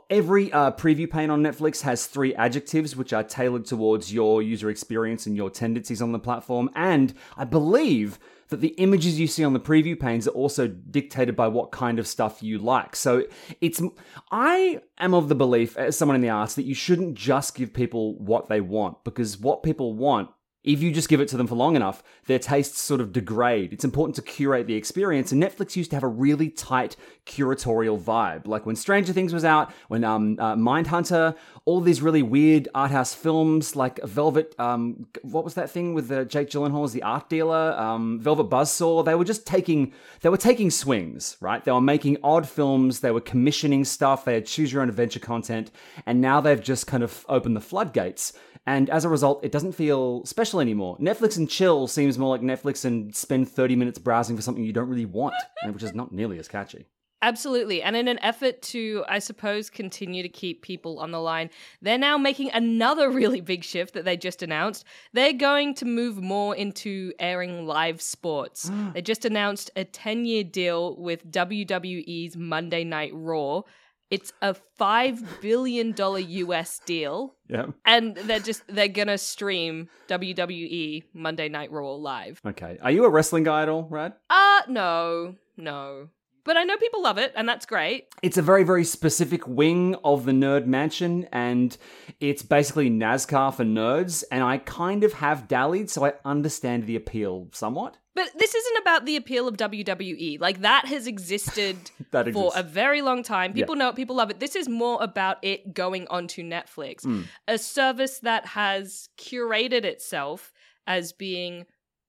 Every 0.08 0.50
uh, 0.50 0.70
preview 0.70 1.10
pane 1.10 1.28
on 1.28 1.42
Netflix 1.42 1.82
has 1.82 2.06
three 2.06 2.34
adjectives 2.36 2.96
which 2.96 3.12
are 3.12 3.22
tailored 3.22 3.66
towards 3.66 4.14
your 4.14 4.40
user 4.40 4.70
experience 4.70 5.26
and 5.26 5.36
your 5.36 5.50
tendencies 5.50 6.00
on 6.00 6.12
the 6.12 6.18
platform. 6.18 6.70
And 6.74 7.12
I 7.36 7.44
believe 7.44 8.18
that 8.48 8.60
the 8.60 8.74
images 8.78 9.18
you 9.18 9.26
see 9.26 9.44
on 9.44 9.52
the 9.52 9.60
preview 9.60 9.98
panes 9.98 10.28
are 10.28 10.32
also 10.32 10.68
dictated 10.68 11.34
by 11.34 11.48
what 11.48 11.72
kind 11.72 11.98
of 11.98 12.06
stuff 12.06 12.42
you 12.42 12.58
like. 12.58 12.94
So 12.96 13.24
it's 13.60 13.82
I 14.30 14.80
am 14.98 15.14
of 15.14 15.28
the 15.28 15.34
belief 15.34 15.76
as 15.76 15.96
someone 15.96 16.14
in 16.14 16.20
the 16.20 16.30
arts 16.30 16.54
that 16.54 16.64
you 16.64 16.74
shouldn't 16.74 17.14
just 17.14 17.54
give 17.54 17.72
people 17.72 18.18
what 18.18 18.48
they 18.48 18.60
want 18.60 19.04
because 19.04 19.38
what 19.38 19.62
people 19.62 19.94
want 19.94 20.30
if 20.66 20.82
you 20.82 20.90
just 20.90 21.08
give 21.08 21.20
it 21.20 21.28
to 21.28 21.36
them 21.36 21.46
for 21.46 21.54
long 21.54 21.76
enough, 21.76 22.02
their 22.26 22.40
tastes 22.40 22.80
sort 22.80 23.00
of 23.00 23.12
degrade. 23.12 23.72
It's 23.72 23.84
important 23.84 24.16
to 24.16 24.22
curate 24.22 24.66
the 24.66 24.74
experience, 24.74 25.30
and 25.30 25.42
Netflix 25.42 25.76
used 25.76 25.90
to 25.90 25.96
have 25.96 26.02
a 26.02 26.08
really 26.08 26.50
tight 26.50 26.96
curatorial 27.24 27.98
vibe. 28.00 28.46
Like 28.46 28.66
when 28.66 28.76
Stranger 28.76 29.12
Things 29.12 29.32
was 29.32 29.44
out, 29.44 29.72
when 29.88 30.02
um, 30.04 30.36
uh, 30.40 30.56
Mindhunter, 30.56 31.36
all 31.64 31.80
these 31.80 32.02
really 32.02 32.22
weird 32.22 32.68
art 32.74 32.90
house 32.90 33.14
films 33.14 33.76
like 33.76 34.02
Velvet. 34.02 34.54
Um, 34.58 35.06
what 35.22 35.44
was 35.44 35.54
that 35.54 35.70
thing 35.70 35.94
with 35.94 36.10
uh, 36.10 36.24
Jake 36.24 36.50
Gyllenhaal 36.50 36.84
as 36.84 36.92
the 36.92 37.02
art 37.02 37.28
dealer? 37.28 37.72
Um, 37.78 38.20
Velvet 38.20 38.50
Buzzsaw. 38.50 39.04
They 39.04 39.14
were 39.14 39.24
just 39.24 39.46
taking 39.46 39.92
they 40.20 40.28
were 40.28 40.36
taking 40.36 40.70
swings, 40.70 41.36
right? 41.40 41.64
They 41.64 41.72
were 41.72 41.80
making 41.80 42.18
odd 42.24 42.48
films. 42.48 43.00
They 43.00 43.12
were 43.12 43.20
commissioning 43.20 43.84
stuff. 43.84 44.24
They 44.24 44.34
had 44.34 44.46
choose 44.46 44.72
your 44.72 44.82
own 44.82 44.88
adventure 44.88 45.20
content, 45.20 45.70
and 46.06 46.20
now 46.20 46.40
they've 46.40 46.62
just 46.62 46.86
kind 46.86 47.02
of 47.02 47.24
opened 47.28 47.56
the 47.56 47.60
floodgates. 47.60 48.32
And 48.66 48.90
as 48.90 49.04
a 49.04 49.08
result, 49.08 49.44
it 49.44 49.52
doesn't 49.52 49.72
feel 49.72 50.24
special 50.24 50.60
anymore. 50.60 50.98
Netflix 50.98 51.36
and 51.36 51.48
chill 51.48 51.86
seems 51.86 52.18
more 52.18 52.36
like 52.36 52.40
Netflix 52.40 52.84
and 52.84 53.14
spend 53.14 53.48
30 53.48 53.76
minutes 53.76 53.98
browsing 53.98 54.34
for 54.36 54.42
something 54.42 54.64
you 54.64 54.72
don't 54.72 54.88
really 54.88 55.04
want, 55.06 55.34
which 55.64 55.84
is 55.84 55.94
not 55.94 56.12
nearly 56.12 56.38
as 56.38 56.48
catchy. 56.48 56.86
Absolutely. 57.22 57.82
And 57.82 57.96
in 57.96 58.08
an 58.08 58.18
effort 58.22 58.60
to, 58.62 59.04
I 59.08 59.20
suppose, 59.20 59.70
continue 59.70 60.22
to 60.22 60.28
keep 60.28 60.62
people 60.62 60.98
on 60.98 61.12
the 61.12 61.20
line, 61.20 61.48
they're 61.80 61.96
now 61.96 62.18
making 62.18 62.50
another 62.52 63.10
really 63.10 63.40
big 63.40 63.64
shift 63.64 63.94
that 63.94 64.04
they 64.04 64.16
just 64.16 64.42
announced. 64.42 64.84
They're 65.12 65.32
going 65.32 65.74
to 65.76 65.86
move 65.86 66.22
more 66.22 66.54
into 66.54 67.12
airing 67.18 67.66
live 67.66 68.02
sports. 68.02 68.70
they 68.94 69.00
just 69.00 69.24
announced 69.24 69.70
a 69.76 69.84
10 69.84 70.24
year 70.24 70.44
deal 70.44 70.96
with 70.96 71.30
WWE's 71.30 72.36
Monday 72.36 72.84
Night 72.84 73.12
Raw. 73.14 73.62
It's 74.10 74.32
a 74.40 74.54
$5 74.78 75.40
billion 75.40 75.94
US 75.98 76.80
deal. 76.86 77.34
Yeah. 77.48 77.66
And 77.84 78.16
they're 78.16 78.40
just, 78.40 78.62
they're 78.68 78.88
to 78.88 79.18
stream 79.18 79.88
WWE 80.08 81.04
Monday 81.12 81.48
Night 81.48 81.72
Raw 81.72 81.92
live. 81.92 82.40
Okay. 82.46 82.78
Are 82.82 82.90
you 82.90 83.04
a 83.04 83.10
wrestling 83.10 83.44
guy 83.44 83.62
at 83.62 83.68
all, 83.68 83.88
Rad? 83.90 84.14
Uh, 84.30 84.62
no, 84.68 85.34
no. 85.56 86.08
But 86.44 86.56
I 86.56 86.62
know 86.62 86.76
people 86.76 87.02
love 87.02 87.18
it, 87.18 87.32
and 87.34 87.48
that's 87.48 87.66
great. 87.66 88.06
It's 88.22 88.36
a 88.36 88.42
very, 88.42 88.62
very 88.62 88.84
specific 88.84 89.48
wing 89.48 89.96
of 90.04 90.24
the 90.24 90.32
Nerd 90.32 90.66
Mansion, 90.66 91.26
and 91.32 91.76
it's 92.20 92.44
basically 92.44 92.88
NASCAR 92.88 93.52
for 93.52 93.64
nerds. 93.64 94.22
And 94.30 94.44
I 94.44 94.58
kind 94.58 95.02
of 95.02 95.14
have 95.14 95.48
dallied, 95.48 95.90
so 95.90 96.06
I 96.06 96.12
understand 96.24 96.86
the 96.86 96.94
appeal 96.94 97.48
somewhat. 97.52 97.96
But 98.16 98.30
this 98.38 98.54
isn't 98.54 98.78
about 98.78 99.04
the 99.04 99.16
appeal 99.16 99.46
of 99.46 99.58
WWE. 99.58 100.40
Like 100.40 100.62
that 100.62 100.86
has 100.86 101.06
existed 101.06 101.76
That 102.12 102.32
for 102.32 102.50
a 102.56 102.62
very 102.62 103.02
long 103.02 103.22
time. 103.22 103.52
People 103.52 103.76
know 103.76 103.90
it, 103.90 103.96
people 103.96 104.16
love 104.16 104.30
it. 104.30 104.40
This 104.40 104.56
is 104.56 104.68
more 104.68 104.98
about 105.02 105.36
it 105.42 105.74
going 105.74 106.08
onto 106.08 106.42
Netflix, 106.42 107.02
Hmm. 107.02 107.22
a 107.46 107.58
service 107.58 108.18
that 108.20 108.46
has 108.46 109.10
curated 109.18 109.84
itself 109.84 110.52
as 110.86 111.12
being 111.12 111.66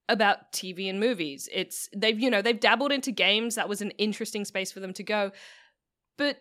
about 0.08 0.50
TV 0.52 0.88
and 0.88 0.98
movies. 0.98 1.46
It's 1.52 1.90
they've 1.94 2.18
you 2.18 2.30
know, 2.30 2.40
they've 2.40 2.58
dabbled 2.58 2.90
into 2.90 3.12
games. 3.12 3.56
That 3.56 3.68
was 3.68 3.82
an 3.82 3.90
interesting 3.98 4.46
space 4.46 4.72
for 4.72 4.80
them 4.80 4.94
to 4.94 5.02
go. 5.02 5.32
But 6.16 6.38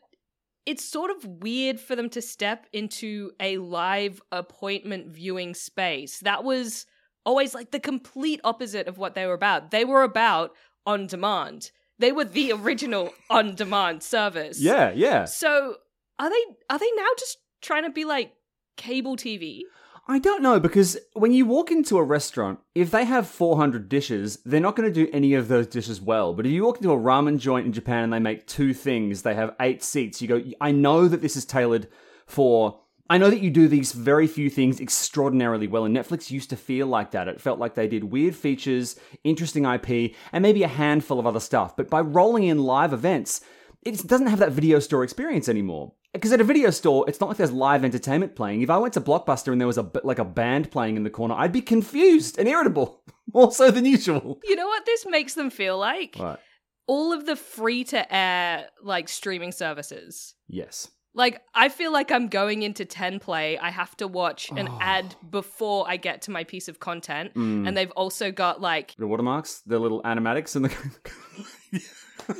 it's 0.66 0.84
sort 0.84 1.12
of 1.12 1.26
weird 1.26 1.80
for 1.80 1.96
them 1.96 2.10
to 2.12 2.22
step 2.22 2.68
into 2.72 3.32
a 3.40 3.58
live 3.58 4.22
appointment 4.32 5.08
viewing 5.08 5.54
space. 5.54 6.20
That 6.20 6.44
was 6.46 6.86
always 7.28 7.54
like 7.54 7.72
the 7.72 7.80
complete 7.80 8.40
opposite 8.46 8.88
of 8.88 8.98
what 8.98 9.14
they 9.14 9.28
were 9.28 9.34
about. 9.34 9.70
They 9.70 9.84
were 9.84 10.04
about 10.04 10.54
on 10.86 11.08
demand. 11.08 11.72
They 12.00 12.14
were 12.14 12.24
the 12.24 12.54
original 12.54 13.14
on 13.30 13.54
demand 13.54 14.02
service. 14.02 14.60
Yeah, 14.62 14.92
yeah. 14.96 15.26
So 15.26 15.76
are 16.18 16.30
they 16.30 16.44
are 16.70 16.80
they 16.80 16.92
now 16.96 17.10
just 17.20 17.38
trying 17.62 17.84
to 17.84 17.92
be 17.92 18.06
like 18.06 18.32
cable 18.78 19.18
TV? 19.18 19.62
I 20.10 20.20
don't 20.20 20.42
know 20.42 20.58
because 20.58 20.98
when 21.14 21.34
you 21.34 21.46
walk 21.46 21.70
into 21.70 21.98
a 21.98 22.04
restaurant, 22.04 22.60
if 22.74 22.92
they 22.92 23.04
have 23.04 23.28
400 23.28 23.90
dishes, 23.90 24.40
they're 24.46 24.62
not 24.62 24.78
going 24.78 24.88
to 24.88 25.06
do 25.06 25.12
any 25.12 25.34
of 25.34 25.50
those 25.50 25.68
dishes 25.68 26.00
well. 26.00 26.34
But 26.34 26.46
if 26.46 26.54
you 26.54 26.64
walk 26.64 26.78
into 26.78 26.94
a 26.94 26.98
ramen 26.98 27.40
joint 27.40 27.66
in 27.66 27.74
Japan 27.74 28.06
and 28.06 28.14
they 28.14 28.20
make 28.20 28.48
two 28.48 28.74
things, 28.74 29.24
they 29.24 29.36
have 29.36 29.54
eight 29.60 29.84
seats, 29.84 30.22
you 30.22 30.30
go, 30.30 30.42
I 30.62 30.72
know 30.72 31.10
that 31.10 31.22
this 31.22 31.36
is 31.36 31.44
tailored 31.44 31.90
for. 32.26 32.80
I 33.10 33.18
know 33.18 33.30
that 33.30 33.42
you 33.42 33.50
do 33.50 33.68
these 33.68 33.94
very 33.94 34.28
few 34.28 34.50
things 34.50 34.80
extraordinarily 34.80 35.68
well, 35.68 35.86
and 35.86 35.96
Netflix 35.96 36.30
used 36.30 36.50
to 36.50 36.58
feel 36.58 36.88
like 36.88 37.12
that. 37.12 37.28
It 37.28 37.42
felt 37.42 37.60
like 37.60 37.76
they 37.76 37.88
did 37.88 38.06
weird 38.06 38.36
features, 38.36 38.98
interesting 39.24 39.66
IP, 39.66 40.14
and 40.32 40.42
maybe 40.42 40.64
a 40.64 40.68
handful 40.68 41.20
of 41.20 41.26
other 41.26 41.40
stuff. 41.40 41.76
But 41.76 41.90
by 41.90 42.02
rolling 42.02 42.44
in 42.44 42.64
live 42.64 42.94
events, 42.94 43.42
it 43.84 44.06
doesn't 44.06 44.28
have 44.28 44.40
that 44.40 44.52
video 44.52 44.80
store 44.80 45.04
experience 45.04 45.48
anymore. 45.48 45.94
Because 46.14 46.32
at 46.32 46.42
a 46.42 46.46
video 46.46 46.72
store, 46.72 47.06
it's 47.08 47.20
not 47.20 47.28
like 47.30 47.38
there's 47.38 47.52
live 47.52 47.86
entertainment 47.86 48.36
playing. 48.36 48.62
If 48.62 48.70
I 48.70 48.78
went 48.78 48.94
to 48.96 49.02
Blockbuster 49.02 49.52
and 49.52 49.62
there 49.62 49.68
was 49.68 49.78
a 49.78 49.90
like 50.04 50.20
a 50.20 50.26
band 50.26 50.72
playing 50.72 50.98
in 50.98 51.04
the 51.04 51.10
corner, 51.10 51.36
I'd 51.36 51.52
be 51.52 51.62
confused 51.62 52.40
and 52.40 52.48
irritable, 52.48 53.04
more 53.34 53.52
so 53.52 53.72
than 53.72 53.86
usual. 53.86 54.40
You 54.44 54.56
know 54.56 54.68
what 54.68 54.86
this 54.86 55.06
makes 55.08 55.36
them 55.36 55.50
feel 55.50 55.78
like? 55.78 56.16
Right. 56.20 56.40
All 56.88 57.14
of 57.14 57.26
the 57.26 57.36
free 57.36 57.84
to 57.86 58.14
air 58.14 58.70
like 58.82 59.10
streaming 59.10 59.52
services. 59.52 60.34
Yes. 60.48 60.90
Like 61.18 61.42
I 61.56 61.68
feel 61.70 61.92
like 61.92 62.12
I'm 62.12 62.28
going 62.30 62.62
into 62.62 62.86
10 62.86 63.20
play. 63.20 63.58
I 63.58 63.72
have 63.72 63.98
to 63.98 64.08
watch 64.08 64.50
an 64.52 64.68
Oh. 64.70 64.78
ad 64.80 65.16
before 65.30 65.84
I 65.90 65.98
get 65.98 66.22
to 66.24 66.32
my 66.32 66.44
piece 66.46 66.68
of 66.68 66.80
content. 66.80 67.34
Mm. 67.34 67.68
And 67.68 67.76
they've 67.76 67.92
also 67.92 68.32
got 68.32 68.62
like 68.62 68.96
The 68.98 69.08
watermarks, 69.08 69.62
the 69.66 69.80
little 69.80 70.02
animatics, 70.04 70.56
and 70.56 70.66
the. 70.66 71.82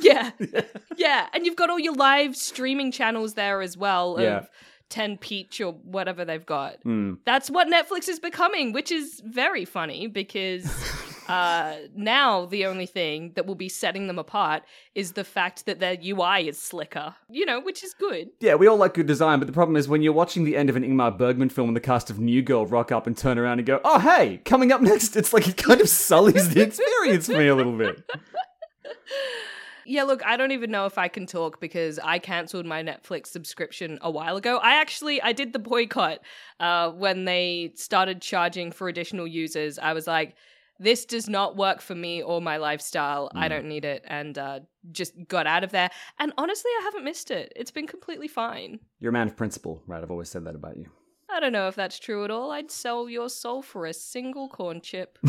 yeah. 0.00 0.30
yeah, 0.96 1.26
and 1.32 1.44
you've 1.44 1.56
got 1.56 1.70
all 1.70 1.78
your 1.78 1.94
live 1.94 2.36
streaming 2.36 2.92
channels 2.92 3.34
there 3.34 3.60
as 3.62 3.76
well 3.76 4.16
of 4.16 4.22
Yeah. 4.22 4.44
10 4.90 5.18
Peach 5.18 5.60
or 5.60 5.72
whatever 5.72 6.24
they've 6.24 6.46
got. 6.46 6.82
Mm. 6.84 7.18
That's 7.26 7.50
what 7.50 7.68
Netflix 7.68 8.08
is 8.08 8.18
becoming, 8.20 8.72
which 8.72 8.90
is 8.90 9.20
very 9.24 9.64
funny 9.66 10.06
because 10.06 10.64
uh, 11.28 11.76
now 11.94 12.46
the 12.46 12.66
only 12.66 12.86
thing 12.86 13.32
that 13.34 13.46
will 13.46 13.54
be 13.54 13.68
setting 13.68 14.06
them 14.06 14.18
apart 14.18 14.62
is 14.94 15.12
the 15.12 15.24
fact 15.24 15.66
that 15.66 15.78
their 15.78 15.96
UI 16.02 16.48
is 16.48 16.58
slicker, 16.58 17.14
you 17.28 17.44
know, 17.44 17.60
which 17.60 17.84
is 17.84 17.94
good. 17.94 18.30
Yeah, 18.40 18.54
we 18.54 18.66
all 18.66 18.76
like 18.76 18.94
good 18.94 19.06
design, 19.06 19.38
but 19.38 19.46
the 19.46 19.52
problem 19.52 19.76
is 19.76 19.88
when 19.88 20.02
you're 20.02 20.12
watching 20.12 20.44
the 20.44 20.56
end 20.56 20.70
of 20.70 20.76
an 20.76 20.82
Ingmar 20.82 21.16
Bergman 21.16 21.50
film 21.50 21.68
and 21.68 21.76
the 21.76 21.80
cast 21.80 22.10
of 22.10 22.18
New 22.18 22.42
Girl 22.42 22.66
rock 22.66 22.90
up 22.90 23.06
and 23.06 23.16
turn 23.16 23.38
around 23.38 23.58
and 23.58 23.66
go, 23.66 23.80
oh, 23.84 23.98
hey, 23.98 24.40
coming 24.44 24.72
up 24.72 24.80
next, 24.80 25.16
it's 25.16 25.32
like 25.32 25.46
it 25.46 25.56
kind 25.56 25.80
of 25.80 25.88
sullies 25.88 26.48
the 26.54 26.62
experience 26.62 27.26
for 27.26 27.32
me 27.32 27.48
a 27.48 27.54
little 27.54 27.76
bit. 27.76 28.02
Yeah, 29.88 30.02
look, 30.02 30.24
I 30.26 30.36
don't 30.36 30.52
even 30.52 30.70
know 30.70 30.84
if 30.84 30.98
I 30.98 31.08
can 31.08 31.24
talk 31.24 31.60
because 31.60 31.98
I 31.98 32.18
canceled 32.18 32.66
my 32.66 32.82
Netflix 32.82 33.28
subscription 33.28 33.98
a 34.02 34.10
while 34.10 34.36
ago. 34.36 34.58
I 34.58 34.74
actually 34.74 35.22
I 35.22 35.32
did 35.32 35.54
the 35.54 35.58
boycott 35.58 36.18
uh, 36.60 36.90
when 36.90 37.24
they 37.24 37.72
started 37.74 38.20
charging 38.20 38.70
for 38.70 38.88
additional 38.88 39.26
users. 39.26 39.78
I 39.78 39.94
was 39.94 40.06
like, 40.06 40.34
this 40.78 41.04
does 41.04 41.28
not 41.28 41.56
work 41.56 41.80
for 41.80 41.94
me 41.94 42.22
or 42.22 42.40
my 42.40 42.56
lifestyle. 42.56 43.30
I 43.34 43.48
don't 43.48 43.66
need 43.66 43.84
it, 43.84 44.04
and 44.06 44.38
uh, 44.38 44.60
just 44.92 45.14
got 45.26 45.46
out 45.46 45.64
of 45.64 45.70
there. 45.70 45.90
And 46.18 46.32
honestly, 46.38 46.70
I 46.80 46.82
haven't 46.84 47.04
missed 47.04 47.30
it. 47.30 47.52
It's 47.56 47.70
been 47.70 47.86
completely 47.86 48.28
fine. 48.28 48.80
You're 49.00 49.10
a 49.10 49.12
man 49.12 49.28
of 49.28 49.36
principle, 49.36 49.82
right? 49.86 50.02
I've 50.02 50.10
always 50.10 50.28
said 50.28 50.44
that 50.44 50.54
about 50.54 50.76
you. 50.76 50.90
I 51.30 51.40
don't 51.40 51.52
know 51.52 51.68
if 51.68 51.74
that's 51.74 51.98
true 51.98 52.24
at 52.24 52.30
all. 52.30 52.50
I'd 52.52 52.70
sell 52.70 53.08
your 53.08 53.28
soul 53.28 53.60
for 53.62 53.86
a 53.86 53.92
single 53.92 54.48
corn 54.48 54.80
chip. 54.80 55.18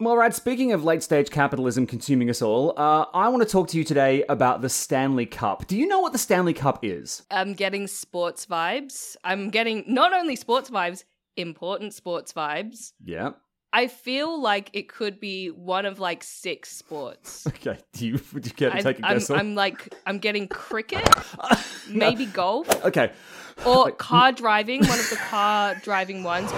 Well, 0.00 0.16
right, 0.16 0.32
speaking 0.34 0.72
of 0.72 0.82
late 0.82 1.02
stage 1.02 1.28
capitalism 1.28 1.86
consuming 1.86 2.30
us 2.30 2.40
all, 2.40 2.72
uh, 2.78 3.04
I 3.12 3.28
want 3.28 3.42
to 3.42 3.48
talk 3.48 3.68
to 3.68 3.76
you 3.76 3.84
today 3.84 4.24
about 4.30 4.62
the 4.62 4.70
Stanley 4.70 5.26
Cup. 5.26 5.66
Do 5.66 5.76
you 5.76 5.86
know 5.86 6.00
what 6.00 6.12
the 6.12 6.18
Stanley 6.18 6.54
Cup 6.54 6.82
is? 6.82 7.22
I'm 7.30 7.52
getting 7.52 7.86
sports 7.86 8.46
vibes. 8.46 9.16
I'm 9.24 9.50
getting 9.50 9.84
not 9.86 10.14
only 10.14 10.36
sports 10.36 10.70
vibes, 10.70 11.04
important 11.36 11.92
sports 11.92 12.32
vibes. 12.32 12.94
Yeah. 13.04 13.32
I 13.72 13.86
feel 13.86 14.40
like 14.40 14.70
it 14.72 14.88
could 14.88 15.20
be 15.20 15.48
one 15.48 15.86
of 15.86 16.00
like 16.00 16.24
six 16.24 16.72
sports. 16.76 17.46
Okay. 17.60 17.78
Do 17.92 18.06
you, 18.06 18.20
would 18.32 18.44
you 18.46 18.52
care 18.52 18.70
to 18.70 18.82
take 18.82 18.98
a 19.00 19.06
I'm, 19.06 19.14
guess? 19.18 19.30
on- 19.30 19.38
I'm 19.38 19.54
like, 19.54 19.94
I'm 20.06 20.18
getting 20.18 20.48
cricket, 20.48 21.06
maybe 21.88 22.26
golf, 22.26 22.68
okay. 22.84 23.12
or 23.66 23.90
car 23.92 24.32
driving, 24.32 24.80
one 24.86 24.98
of 24.98 25.10
the 25.10 25.16
car 25.16 25.74
driving 25.82 26.24
ones, 26.24 26.50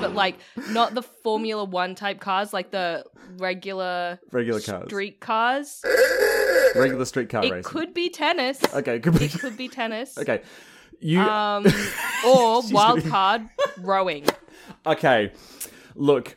but 0.00 0.12
like 0.14 0.36
not 0.70 0.94
the 0.94 1.02
Formula 1.02 1.64
One 1.64 1.94
type 1.94 2.18
cars, 2.20 2.52
like 2.52 2.70
the 2.72 3.04
regular 3.38 4.18
Regular 4.32 4.60
cars. 4.60 4.86
street 4.86 5.20
cars. 5.20 5.80
Regular 6.74 7.04
street 7.04 7.28
car 7.30 7.44
It 7.44 7.52
racing. 7.52 7.62
could 7.70 7.94
be 7.94 8.08
tennis. 8.10 8.58
Okay, 8.74 8.98
could 9.00 9.18
be. 9.18 9.26
It 9.26 9.32
could 9.38 9.56
be 9.56 9.68
tennis. 9.68 10.16
Okay. 10.18 10.42
You. 11.00 11.20
Um, 11.20 11.66
or 12.26 12.62
wild 12.70 13.02
card 13.06 13.48
rowing. 13.78 14.26
Okay, 14.84 15.32
look, 15.94 16.36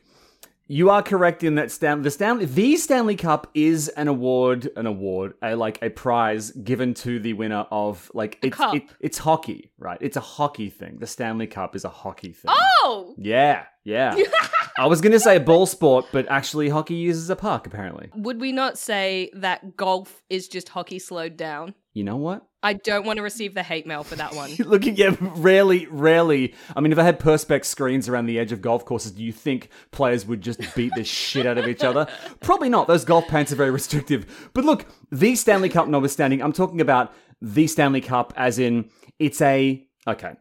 you 0.68 0.90
are 0.90 1.04
correct 1.04 1.44
in 1.44 1.56
that 1.56 1.72
Stan- 1.72 2.02
the 2.02 2.12
Stanley 2.12 2.46
the 2.46 2.78
Stanley 2.78 3.16
Cup 3.16 3.48
is 3.54 3.90
an 3.90 4.08
award, 4.08 4.70
an 4.76 4.86
award, 4.86 5.34
a 5.42 5.56
like 5.56 5.78
a 5.82 5.90
prize 5.90 6.52
given 6.52 6.94
to 6.96 7.20
the 7.20 7.34
winner 7.34 7.66
of 7.72 8.10
like 8.14 8.40
it's. 8.42 8.58
It, 8.60 8.84
it's 9.00 9.18
hockey, 9.18 9.72
right? 9.78 9.98
It's 10.02 10.18
a 10.18 10.22
hockey 10.22 10.70
thing. 10.70 11.00
The 11.00 11.08
Stanley 11.08 11.48
Cup 11.48 11.76
is 11.76 11.84
a 11.86 11.90
hockey 11.90 12.32
thing. 12.32 12.52
Oh, 12.84 13.14
Yeah, 13.18 13.66
yeah. 13.84 14.16
I 14.78 14.88
was 14.88 15.02
going 15.02 15.12
to 15.12 15.20
say 15.20 15.38
ball 15.38 15.66
sport, 15.66 16.06
but 16.12 16.26
actually 16.30 16.70
hockey 16.70 16.96
uses 16.96 17.30
a 17.30 17.36
puck, 17.36 17.68
apparently. 17.68 18.10
Would 18.16 18.42
we 18.42 18.52
not 18.52 18.78
say 18.78 19.30
that 19.34 19.78
golf 19.78 20.24
is 20.30 20.48
just 20.48 20.70
hockey 20.70 21.00
slowed 21.00 21.38
down? 21.38 21.76
You 21.94 22.04
know 22.04 22.18
what? 22.18 22.48
I 22.64 22.74
don't 22.74 23.06
want 23.06 23.18
to 23.18 23.24
receive 23.24 23.54
the 23.54 23.62
hate 23.62 23.86
mail 23.86 24.04
for 24.04 24.16
that 24.16 24.34
one. 24.34 24.52
Looking 24.60 25.00
at 25.02 25.16
rarely, 25.20 25.86
rarely. 25.88 26.56
I 26.76 26.82
mean, 26.82 26.92
if 26.92 26.98
I 26.98 27.04
had 27.04 27.20
perspex 27.20 27.66
screens 27.66 28.10
around 28.10 28.26
the 28.26 28.40
edge 28.40 28.52
of 28.52 28.62
golf 28.62 28.84
courses, 28.84 29.12
do 29.12 29.24
you 29.24 29.32
think 29.32 29.70
players 29.92 30.26
would 30.26 30.42
just 30.42 30.60
beat 30.74 30.94
the 30.96 31.04
shit 31.04 31.46
out 31.46 31.60
of 31.60 31.68
each 31.68 31.84
other? 31.84 32.08
Probably 32.40 32.70
not. 32.70 32.88
Those 32.88 33.06
golf 33.06 33.28
pants 33.28 33.52
are 33.52 33.58
very 33.58 33.70
restrictive. 33.70 34.50
But 34.54 34.66
look, 34.66 34.88
the 35.12 35.36
Stanley 35.36 35.70
Cup 35.70 35.88
notwithstanding, 35.88 36.42
I'm 36.42 36.54
talking 36.54 36.82
about 36.82 37.14
the 37.42 37.68
Stanley 37.68 38.02
Cup 38.02 38.34
as 38.38 38.58
in 38.58 38.90
it's 39.20 39.42
a 39.42 39.86
okay. 40.08 40.34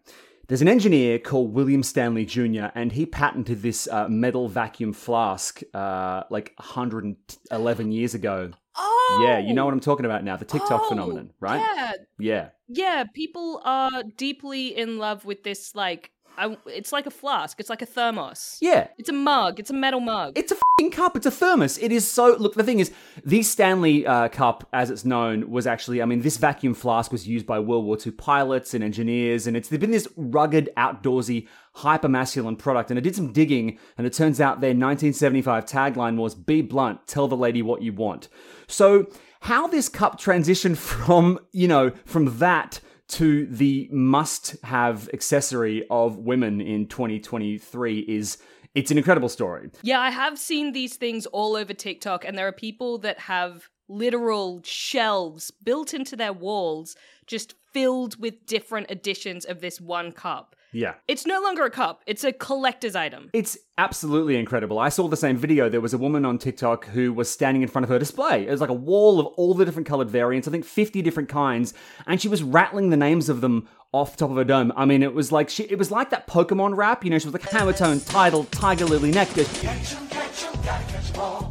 There's 0.49 0.63
an 0.63 0.69
engineer 0.69 1.19
called 1.19 1.53
William 1.55 1.83
Stanley 1.83 2.25
Jr., 2.27 2.67
and 2.75 2.93
he 2.93 3.07
patented 3.07 3.63
this 3.63 3.89
uh, 3.89 4.09
metal 4.09 4.49
vacuum 4.49 4.93
flask 4.93 5.63
uh, 5.75 6.25
like 6.31 6.53
111 6.57 7.93
years 7.93 8.15
ago. 8.15 8.51
Oh, 8.77 9.25
Yeah, 9.27 9.39
you 9.39 9.55
know 9.55 9.65
what 9.65 9.75
I'm 9.75 9.81
talking 9.81 10.07
about 10.07 10.25
now, 10.25 10.37
the 10.37 10.45
TikTok 10.45 10.83
Oh, 10.85 10.89
phenomenon, 10.89 11.33
right? 11.41 11.59
Yeah, 11.61 11.93
Yeah. 12.19 12.49
yeah. 12.69 13.05
People 13.15 13.61
are 13.65 14.03
deeply 14.17 14.77
in 14.77 14.99
love 14.99 15.25
with 15.25 15.43
this. 15.43 15.75
Like, 15.75 16.12
I, 16.37 16.57
it's 16.67 16.93
like 16.93 17.07
a 17.07 17.11
flask. 17.11 17.61
It's 17.61 17.71
like 17.71 17.83
a 17.83 17.87
thermos. 17.87 18.59
Yeah. 18.61 18.89
It's 18.99 19.09
a 19.09 19.13
mug. 19.13 19.61
It's 19.61 19.71
a 19.71 19.75
metal 19.75 20.01
mug. 20.01 20.39
It's 20.39 20.53
a 20.53 20.57
cup. 20.91 21.17
It's 21.17 21.27
a 21.27 21.31
thermos. 21.31 21.79
It 21.79 21.93
is 21.93 22.11
so. 22.11 22.37
Look, 22.37 22.55
the 22.55 22.65
thing 22.65 22.81
is, 22.81 22.93
the 23.25 23.43
Stanley 23.43 24.07
uh, 24.07 24.29
Cup, 24.29 24.69
as 24.73 24.91
it's 24.91 25.05
known, 25.05 25.51
was 25.51 25.67
actually. 25.67 26.03
I 26.03 26.05
mean, 26.05 26.23
this 26.23 26.37
vacuum 26.37 26.75
flask 26.75 27.13
was 27.13 27.29
used 27.29 27.47
by 27.47 27.59
World 27.59 27.85
War 27.85 27.97
II 28.05 28.13
pilots 28.13 28.75
and 28.75 28.83
engineers, 28.83 29.47
and 29.47 29.57
it's 29.57 29.69
been 29.69 29.91
this 29.91 30.09
rugged, 30.17 30.71
outdoorsy, 30.77 31.47
hyper 31.75 32.09
masculine 32.09 32.57
product. 32.57 32.91
And 32.91 32.99
I 32.99 33.03
did 33.03 33.15
some 33.15 33.33
digging, 33.33 33.79
and 33.99 34.07
it 34.07 34.13
turns 34.13 34.41
out 34.41 34.61
their 34.61 34.71
1975 34.71 35.65
tagline 35.67 36.17
was 36.17 36.35
"Be 36.35 36.63
blunt, 36.63 37.07
tell 37.07 37.29
the 37.29 37.37
lady 37.37 37.63
what 37.63 37.83
you 37.83 37.93
want." 37.93 38.29
So, 38.67 39.07
how 39.41 39.67
this 39.67 39.89
cup 39.89 40.21
transitioned 40.21 40.77
from 40.79 41.39
you 41.53 41.69
know 41.69 41.93
from 42.05 42.39
that 42.39 42.81
to 43.13 43.47
the 43.47 43.89
must 43.93 44.57
have 44.65 45.09
accessory 45.13 45.87
of 45.91 46.17
women 46.17 46.61
in 46.61 46.87
2023 46.87 48.01
is 48.01 48.39
it's 48.75 48.91
an 48.91 48.97
incredible 48.97 49.29
story. 49.29 49.71
Yeah, 49.83 50.01
I 50.01 50.11
have 50.11 50.39
seen 50.39 50.73
these 50.73 50.97
things 50.97 51.27
all 51.27 51.55
over 51.55 51.75
TikTok, 51.75 52.25
and 52.25 52.39
there 52.39 52.49
are 52.49 52.53
people 52.53 52.97
that 52.99 53.19
have 53.21 53.69
literal 53.87 54.63
shelves 54.65 55.51
built 55.51 55.93
into 55.93 56.17
their 56.17 56.33
walls 56.33 56.97
just 57.27 57.55
filled 57.73 58.19
with 58.19 58.47
different 58.47 58.91
editions 58.91 59.45
of 59.45 59.61
this 59.61 59.79
one 59.79 60.13
cup. 60.13 60.57
Yeah. 60.73 60.95
It's 61.07 61.27
no 61.27 61.41
longer 61.41 61.65
a 61.65 61.71
cup, 61.71 62.03
it's 62.07 62.25
a 62.25 62.33
collector's 62.33 62.97
item. 62.97 63.31
It's 63.33 63.59
absolutely 63.77 64.37
incredible. 64.37 64.79
I 64.79 64.89
saw 64.89 65.09
the 65.09 65.17
same 65.17 65.37
video. 65.37 65.69
There 65.69 65.81
was 65.81 65.93
a 65.95 65.99
woman 65.99 66.25
on 66.25 66.39
TikTok 66.39 66.87
who 66.87 67.13
was 67.13 67.31
standing 67.31 67.63
in 67.63 67.69
front 67.69 67.85
of 67.85 67.91
her 67.91 67.99
display. 67.99 68.47
It 68.47 68.51
was 68.51 68.61
like 68.61 68.71
a 68.71 68.75
wall 68.75 69.21
of 69.21 69.27
all 69.27 69.55
the 69.55 69.65
different 69.65 69.87
colored 69.87 70.11
variants, 70.11 70.49
I 70.49 70.51
think 70.51 70.65
50 70.65 71.03
different 71.03 71.29
kinds, 71.29 71.75
and 72.07 72.21
she 72.21 72.29
was 72.29 72.43
rattling 72.43 72.91
the 72.91 72.97
names 72.97 73.29
of 73.29 73.41
them 73.41 73.69
off 73.93 74.13
the 74.13 74.19
top 74.19 74.31
of 74.31 74.37
her 74.37 74.45
dome. 74.45 74.73
I 74.75 74.87
mean, 74.87 75.03
it 75.03 75.15
was 75.15 75.31
like 75.31 75.51
she 75.51 75.65
it 75.65 75.79
was 75.79 75.91
like 75.91 76.11
that 76.11 76.27
Pokemon 76.27 76.77
rap, 76.77 77.05
you 77.05 77.11
know, 77.11 77.19
she 77.19 77.27
was 77.27 77.35
like 77.35 77.43
Hammertone, 77.43 78.05
Tidal, 78.11 78.45
Tiger 78.45 78.87
Lily, 78.87 79.11
Nectar. 79.11 80.12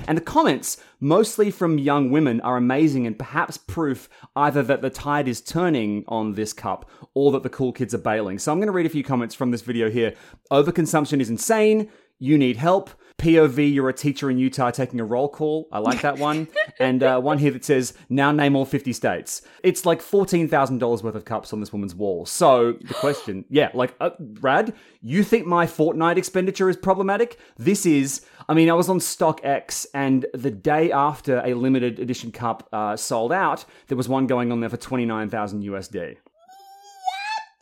And 0.07 0.17
the 0.17 0.21
comments, 0.21 0.77
mostly 0.99 1.51
from 1.51 1.77
young 1.77 2.11
women, 2.11 2.41
are 2.41 2.57
amazing 2.57 3.05
and 3.07 3.17
perhaps 3.17 3.57
proof 3.57 4.09
either 4.35 4.63
that 4.63 4.81
the 4.81 4.89
tide 4.89 5.27
is 5.27 5.41
turning 5.41 6.03
on 6.07 6.33
this 6.33 6.53
cup 6.53 6.89
or 7.13 7.31
that 7.31 7.43
the 7.43 7.49
cool 7.49 7.73
kids 7.73 7.93
are 7.93 7.99
bailing. 7.99 8.39
So 8.39 8.51
I'm 8.51 8.59
going 8.59 8.67
to 8.67 8.73
read 8.73 8.85
a 8.85 8.89
few 8.89 9.03
comments 9.03 9.35
from 9.35 9.51
this 9.51 9.61
video 9.61 9.89
here. 9.89 10.13
Overconsumption 10.51 11.19
is 11.19 11.29
insane. 11.29 11.89
You 12.19 12.37
need 12.37 12.57
help. 12.57 12.91
POV, 13.21 13.71
you're 13.71 13.89
a 13.89 13.93
teacher 13.93 14.31
in 14.31 14.39
Utah 14.39 14.71
taking 14.71 14.99
a 14.99 15.05
roll 15.05 15.29
call. 15.29 15.67
I 15.71 15.77
like 15.77 16.01
that 16.01 16.17
one. 16.17 16.47
and 16.79 17.03
uh, 17.03 17.19
one 17.19 17.37
here 17.37 17.51
that 17.51 17.63
says, 17.63 17.93
now 18.09 18.31
name 18.31 18.55
all 18.55 18.65
50 18.65 18.93
states. 18.93 19.43
It's 19.63 19.85
like 19.85 20.01
$14,000 20.01 21.03
worth 21.03 21.15
of 21.15 21.25
cups 21.25 21.53
on 21.53 21.59
this 21.59 21.71
woman's 21.71 21.93
wall. 21.93 22.25
So 22.25 22.73
the 22.73 22.95
question, 22.95 23.45
yeah, 23.49 23.69
like, 23.75 23.93
uh, 23.99 24.11
Rad, 24.39 24.73
you 25.01 25.23
think 25.23 25.45
my 25.45 25.67
Fortnite 25.67 26.17
expenditure 26.17 26.69
is 26.69 26.77
problematic? 26.77 27.37
This 27.57 27.85
is, 27.85 28.21
I 28.47 28.53
mean, 28.53 28.69
I 28.69 28.73
was 28.73 28.89
on 28.89 28.99
StockX 28.99 29.85
and 29.93 30.25
the 30.33 30.51
day 30.51 30.91
after 30.91 31.41
a 31.45 31.53
limited 31.53 31.99
edition 31.99 32.31
cup 32.31 32.67
uh, 32.71 32.95
sold 32.95 33.31
out, 33.31 33.65
there 33.87 33.97
was 33.97 34.09
one 34.09 34.27
going 34.27 34.51
on 34.51 34.59
there 34.59 34.69
for 34.69 34.77
29,000 34.77 35.63
USD. 35.63 36.17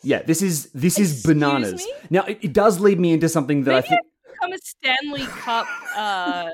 Yeah, 0.02 0.22
this 0.22 0.42
is 0.42 0.72
this 0.72 0.98
is 0.98 1.24
bananas. 1.24 1.84
me? 1.84 1.94
Now 2.10 2.24
it, 2.24 2.40
it 2.42 2.54
does 2.54 2.80
lead 2.80 3.00
me 3.00 3.12
into 3.12 3.28
something 3.28 3.66
that 3.66 3.76
I 3.76 3.82
think, 3.82 4.02
become 4.32 4.54
a 4.54 4.58
Stanley 4.58 5.26
Cup 5.26 5.68
uh, 5.96 6.50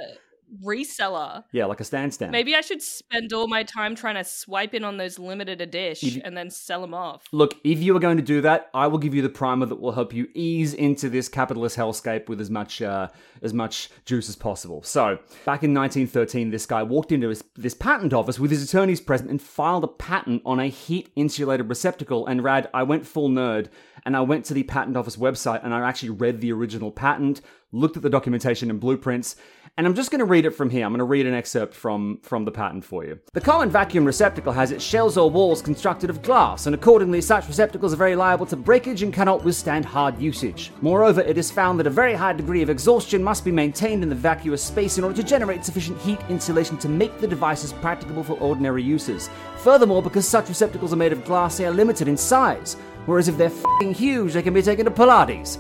reseller. 0.64 1.44
yeah, 1.52 1.66
like 1.66 1.80
a 1.80 1.84
stand 1.84 2.14
stand. 2.14 2.32
Maybe 2.32 2.56
I 2.56 2.62
should 2.62 2.82
spend 2.82 3.34
all 3.34 3.48
my 3.48 3.64
time 3.64 3.96
trying 3.96 4.16
to 4.16 4.24
swipe 4.24 4.74
in 4.74 4.84
on 4.84 4.98
those 4.98 5.18
limited 5.20 5.62
edition 5.62 6.22
and 6.24 6.36
then 6.36 6.50
sell 6.50 6.82
them 6.82 6.94
off. 6.94 7.24
Look, 7.32 7.56
if 7.64 7.80
you 7.80 7.96
are 7.96 8.00
going 8.00 8.18
to 8.18 8.24
do 8.24 8.42
that, 8.42 8.70
I 8.74 8.88
will 8.88 8.98
give 8.98 9.14
you 9.14 9.22
the 9.22 9.30
primer 9.30 9.66
that 9.66 9.80
will 9.80 9.92
help 9.94 10.14
you 10.14 10.28
ease 10.34 10.74
into 10.74 11.10
this 11.10 11.28
capitalist 11.30 11.78
hellscape 11.78 12.28
with 12.30 12.42
as 12.42 12.50
much 12.50 12.82
uh, 12.82 13.10
as 13.42 13.54
much 13.54 13.90
juice 14.06 14.30
as 14.30 14.36
possible. 14.36 14.84
So, 14.84 15.20
back 15.46 15.64
in 15.64 15.74
1913, 15.74 16.50
this 16.50 16.66
guy 16.66 16.84
walked 16.84 17.12
into 17.12 17.30
his, 17.30 17.44
this 17.56 17.74
patent 17.74 18.14
office 18.14 18.40
with 18.40 18.52
his 18.52 18.64
attorneys 18.64 19.02
present 19.02 19.30
and 19.30 19.42
filed 19.42 19.84
a 19.84 19.88
patent 19.88 20.42
on 20.46 20.60
a 20.60 20.68
heat 20.68 21.12
insulated 21.16 21.70
receptacle. 21.70 22.26
And 22.28 22.44
Rad, 22.44 22.70
I 22.74 22.84
went 22.84 23.06
full 23.06 23.30
nerd 23.30 23.68
and 24.06 24.16
I 24.16 24.22
went 24.22 24.46
to 24.46 24.54
the 24.54 24.64
patent 24.64 24.98
office 24.98 25.18
website 25.18 25.64
and 25.64 25.74
I 25.74 25.88
actually 25.88 26.10
read 26.10 26.42
the 26.42 26.52
original 26.52 26.92
patent, 26.92 27.42
looked 27.72 27.98
at 27.98 28.04
the 28.04 28.10
documentation 28.10 28.70
and 28.70 28.80
blueprints, 28.80 29.36
and 29.78 29.86
I'm 29.86 29.94
just 29.94 30.10
going 30.10 30.20
to 30.20 30.26
read 30.26 30.46
it 30.46 30.52
from 30.52 30.70
here. 30.70 30.86
I'm 30.86 30.92
going 30.92 31.00
to 31.00 31.06
read 31.06 31.26
an 31.26 31.34
excerpt 31.34 31.74
from, 31.74 32.20
from 32.24 32.46
the 32.46 32.52
patent 32.52 32.86
for 32.86 33.04
you. 33.04 33.20
The 33.34 33.42
common 33.42 33.70
vacuum 33.70 34.06
receptacle 34.06 34.54
has 34.54 34.72
its 34.72 34.84
shells 34.84 35.18
or 35.18 35.30
walls 35.30 35.62
constructed 35.62 36.10
of 36.10 36.22
glass, 36.22 36.66
and 36.66 36.74
accordingly, 36.74 37.20
such 37.20 37.48
receptacles 37.48 37.92
are 37.92 37.98
very 37.98 38.16
liable 38.16 38.46
to 38.46 38.56
breakage 38.56 39.04
and 39.04 39.14
cannot 39.14 39.44
withstand 39.44 39.84
hard 39.84 40.18
usage. 40.18 40.72
Moreover, 40.82 41.20
it 41.22 41.38
is 41.38 41.52
found 41.52 41.78
that 41.80 41.88
a 41.88 41.92
very 41.92 42.14
high 42.14 42.32
degree 42.32 42.62
of 42.62 42.70
exhaustion 42.70 43.22
must 43.22 43.44
be 43.44 43.52
maintained 43.52 44.02
in 44.02 44.10
the 44.10 44.16
vacuous 44.16 44.64
space 44.64 44.98
in 44.98 45.04
order 45.04 45.18
to 45.18 45.28
generate 45.28 45.66
sufficient 45.66 46.00
heat 46.00 46.20
insulation 46.30 46.78
to 46.78 46.88
make 46.88 47.20
the 47.20 47.28
devices 47.28 47.74
practicable 47.74 48.24
for 48.24 48.40
ordinary 48.40 48.82
uses. 48.82 49.30
Furthermore, 49.58 50.02
because 50.02 50.28
such 50.28 50.48
receptacles 50.48 50.94
are 50.94 50.98
made 50.98 51.12
of 51.12 51.26
glass, 51.26 51.58
they 51.58 51.66
are 51.66 51.72
limited 51.72 52.08
in 52.08 52.16
size, 52.16 52.76
whereas 53.08 53.28
if 53.28 53.38
they're 53.38 53.52
huge, 53.94 54.34
they 54.34 54.42
can 54.42 54.54
be 54.54 54.62
taken 54.62 54.86
to 54.86 54.92
Pilates. 54.92 55.58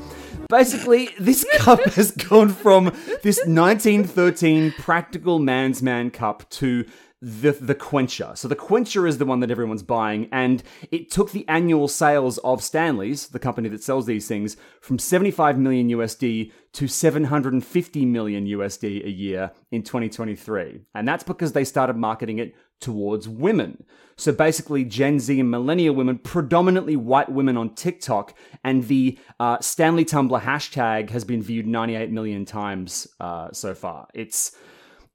Basically, 0.49 1.09
this 1.19 1.45
cup 1.57 1.83
has 1.93 2.11
gone 2.11 2.49
from 2.49 2.85
this 3.23 3.39
1913 3.45 4.73
practical 4.73 5.39
man's 5.39 5.81
man 5.81 6.11
cup 6.11 6.49
to 6.51 6.85
the 7.21 7.53
the 7.53 7.73
quencher. 7.73 8.33
So 8.35 8.47
the 8.47 8.55
quencher 8.55 9.07
is 9.07 9.17
the 9.17 9.25
one 9.25 9.39
that 9.39 9.49
everyone's 9.49 9.81
buying, 9.81 10.29
and 10.31 10.61
it 10.91 11.09
took 11.09 11.31
the 11.31 11.47
annual 11.47 11.87
sales 11.87 12.37
of 12.39 12.61
Stanley's, 12.61 13.29
the 13.29 13.39
company 13.39 13.69
that 13.69 13.83
sells 13.83 14.05
these 14.05 14.27
things, 14.27 14.57
from 14.79 14.99
75 14.99 15.57
million 15.57 15.89
USD 15.89 16.51
to 16.73 16.87
750 16.87 18.05
million 18.05 18.45
USD 18.45 19.05
a 19.05 19.09
year 19.09 19.51
in 19.71 19.81
2023. 19.81 20.81
And 20.93 21.07
that's 21.07 21.23
because 21.23 21.53
they 21.53 21.63
started 21.63 21.95
marketing 21.95 22.37
it 22.39 22.53
towards 22.79 23.27
women. 23.27 23.83
So 24.17 24.31
basically, 24.31 24.85
Gen 24.85 25.19
Z 25.19 25.37
and 25.39 25.51
millennial 25.51 25.93
women, 25.93 26.17
predominantly 26.19 26.95
white 26.95 27.29
women 27.29 27.57
on 27.57 27.75
TikTok, 27.75 28.33
and 28.63 28.85
the 28.87 29.17
uh, 29.39 29.59
Stanley 29.59 30.05
Tumbler 30.05 30.39
hashtag 30.39 31.09
has 31.09 31.25
been 31.25 31.41
viewed 31.41 31.67
98 31.67 32.11
million 32.11 32.45
times 32.45 33.07
uh, 33.19 33.49
so 33.51 33.73
far. 33.75 34.07
It's 34.13 34.55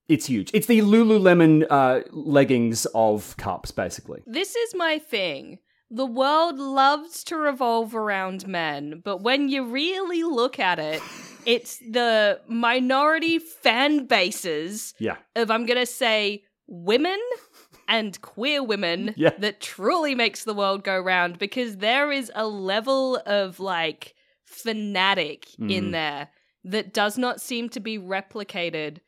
it's 0.09 0.27
huge. 0.27 0.51
It's 0.53 0.67
the 0.67 0.81
Lululemon 0.81 1.67
uh, 1.71 2.01
leggings 2.11 2.85
of 2.95 3.37
cups, 3.37 3.71
basically. 3.71 4.23
This 4.27 4.55
is 4.57 4.75
my 4.75 4.99
thing. 4.99 5.61
The 5.89 6.05
world 6.07 6.59
loves 6.59 7.25
to 7.25 7.37
revolve 7.37 7.95
around 7.95 8.47
men, 8.47 9.01
but 9.05 9.23
when 9.23 9.49
you 9.49 9.65
really 9.65 10.25
look 10.25 10.59
at 10.59 10.79
it, 10.79 11.01
it's 11.47 11.79
the 11.79 12.41
minority 12.49 13.39
fan 13.39 14.07
bases 14.07 14.95
Yeah. 14.99 15.17
of, 15.37 15.51
I'm 15.51 15.65
going 15.65 15.79
to 15.81 15.87
say, 15.87 16.43
women 16.67 17.19
and 17.91 18.19
queer 18.23 18.63
women 18.63 19.13
Yeah. 19.19 19.33
that 19.39 19.61
truly 19.61 20.15
makes 20.15 20.45
the 20.45 20.55
world 20.55 20.83
go 20.85 20.99
round 20.99 21.39
because 21.39 21.77
there 21.79 22.11
is 22.11 22.33
a 22.35 22.47
level 22.47 23.21
of 23.27 23.61
like 23.61 24.15
fanatic 24.45 25.47
Mm. 25.61 25.71
in 25.71 25.91
there 25.91 26.29
that 26.65 26.93
does 26.95 27.19
not 27.19 27.41
seem 27.41 27.69
to 27.71 27.81
be 27.81 27.99
replicated 27.99 28.99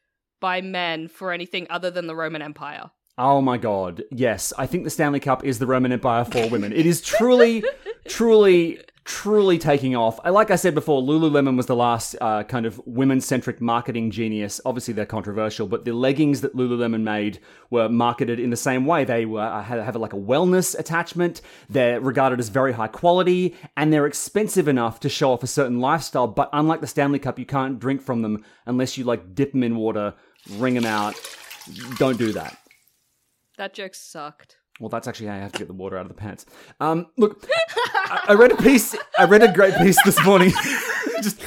by 0.41 0.61
men 0.61 1.09
for 1.09 1.33
anything 1.33 1.67
other 1.71 1.91
than 1.91 2.07
the 2.07 2.17
Roman 2.17 2.43
Empire. 2.43 2.91
Oh 3.19 3.41
my 3.41 3.59
god. 3.59 4.03
Yes, 4.11 4.53
I 4.59 4.67
think 4.67 4.85
the 4.85 4.91
Stanley 4.91 5.21
Cup 5.21 5.45
is 5.45 5.59
the 5.59 5.67
Roman 5.67 5.93
Empire 5.93 6.25
for 6.25 6.49
women. 6.49 6.73
It 6.73 6.87
is 6.87 7.01
truly, 7.03 7.63
truly, 8.09 8.81
truly 9.05 9.59
taking 9.59 9.97
off. 9.97 10.25
Like 10.25 10.51
I 10.51 10.57
said 10.57 10.75
before, 10.75 11.03
Lululemon 11.03 11.57
was 11.57 11.67
the 11.67 11.77
last 11.77 12.15
uh, 12.21 12.45
kind 12.45 12.67
of 12.67 12.81
women-centric 12.87 13.61
marketing 13.61 14.11
genius. 14.11 14.61
Obviously, 14.65 14.95
they're 14.95 15.07
controversial, 15.07 15.67
but 15.67 15.85
the 15.85 15.93
leggings 15.93 16.41
that 16.43 16.55
Lululemon 16.55 17.03
made 17.03 17.41
were 17.71 17.89
marketed 17.89 18.39
in 18.39 18.51
the 18.51 18.57
same 18.57 18.87
way. 18.87 19.05
They 19.05 19.25
were 19.25 19.41
uh, 19.41 19.63
have 19.63 19.97
like 19.97 20.13
a 20.13 20.17
wellness 20.17 20.79
attachment. 20.79 21.41
They're 21.69 22.01
regarded 22.01 22.39
as 22.39 22.49
very 22.49 22.73
high 22.73 22.89
quality, 22.89 23.57
and 23.77 23.93
they're 23.93 24.07
expensive 24.07 24.69
enough 24.69 25.01
to 25.01 25.09
show 25.09 25.33
off 25.33 25.43
a 25.43 25.49
certain 25.49 25.81
lifestyle. 25.81 26.29
But 26.29 26.51
unlike 26.53 26.81
the 26.81 26.87
Stanley 26.87 27.19
Cup, 27.19 27.39
you 27.39 27.47
can't 27.47 27.81
drink 27.81 28.03
from 28.03 28.23
them 28.23 28.45
unless 28.67 28.97
you 28.97 29.05
like 29.05 29.35
dip 29.35 29.53
them 29.53 29.63
in 29.63 29.77
water, 29.77 30.15
wring 30.53 30.75
them 30.75 30.87
out. 30.87 31.15
Don't 31.97 32.19
do 32.19 32.33
that. 32.33 32.57
That 33.59 33.75
joke 33.75 33.95
sucked. 33.95 34.57
Well, 34.81 34.89
that's 34.89 35.07
actually 35.07 35.27
how 35.29 35.37
you 35.37 35.43
have 35.43 35.53
to 35.53 35.59
get 35.59 35.69
the 35.69 35.75
water 35.75 35.97
out 35.97 36.03
of 36.03 36.09
the 36.09 36.15
pants. 36.15 36.47
Um, 36.81 37.07
look, 37.17 37.47
I, 37.95 38.25
I 38.29 38.33
read 38.35 38.53
a 38.53 38.57
piece. 38.57 38.97
I 39.19 39.25
read 39.25 39.43
a 39.43 39.53
great 39.53 39.75
piece 39.77 39.99
this 40.05 40.23
morning. 40.25 40.51
Just, 41.23 41.41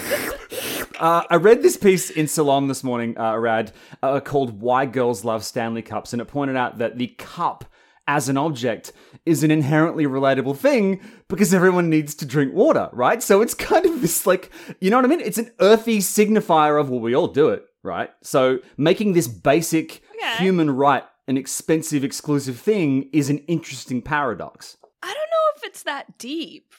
uh, 1.00 1.24
I 1.30 1.36
read 1.36 1.62
this 1.62 1.76
piece 1.76 2.10
in 2.10 2.28
Salon 2.28 2.68
this 2.68 2.84
morning, 2.84 3.18
uh, 3.18 3.36
Rad, 3.38 3.72
uh, 4.02 4.20
called 4.22 4.62
"Why 4.62 4.86
Girls 4.86 5.26
Love 5.26 5.44
Stanley 5.44 5.82
Cups," 5.82 6.14
and 6.14 6.22
it 6.22 6.26
pointed 6.26 6.56
out 6.56 6.78
that 6.78 6.98
the 6.98 7.08
cup 7.18 7.66
as 8.08 8.30
an 8.30 8.38
object 8.38 8.94
is 9.26 9.44
an 9.44 9.50
inherently 9.50 10.06
relatable 10.06 10.56
thing 10.56 11.02
because 11.28 11.54
everyone 11.54 11.90
needs 11.90 12.14
to 12.16 12.26
drink 12.26 12.54
water, 12.54 12.88
right? 12.94 13.22
So 13.24 13.42
it's 13.42 13.56
kind 13.56 13.84
of 13.86 14.00
this 14.02 14.28
like, 14.28 14.52
you 14.80 14.92
know 14.92 14.98
what 14.98 15.06
I 15.06 15.08
mean? 15.10 15.22
It's 15.22 15.40
an 15.40 15.52
earthy 15.60 15.98
signifier 15.98 16.80
of 16.80 16.90
well, 16.92 17.00
we 17.00 17.16
all 17.16 17.28
do 17.28 17.50
it, 17.50 17.66
right? 17.84 18.12
So 18.22 18.60
making 18.78 19.14
this 19.14 19.28
basic 19.28 20.04
Okay. 20.18 20.38
human 20.44 20.70
right 20.72 21.04
an 21.28 21.38
expensive 21.38 22.04
exclusive 22.04 22.60
thing 22.60 23.10
is 23.12 23.30
an 23.30 23.40
interesting 23.40 24.02
paradox. 24.02 24.78
I 25.02 25.08
don't 25.08 25.16
know 25.16 25.58
if 25.58 25.64
it's 25.64 25.84
that 25.84 26.18
deep. 26.18 26.74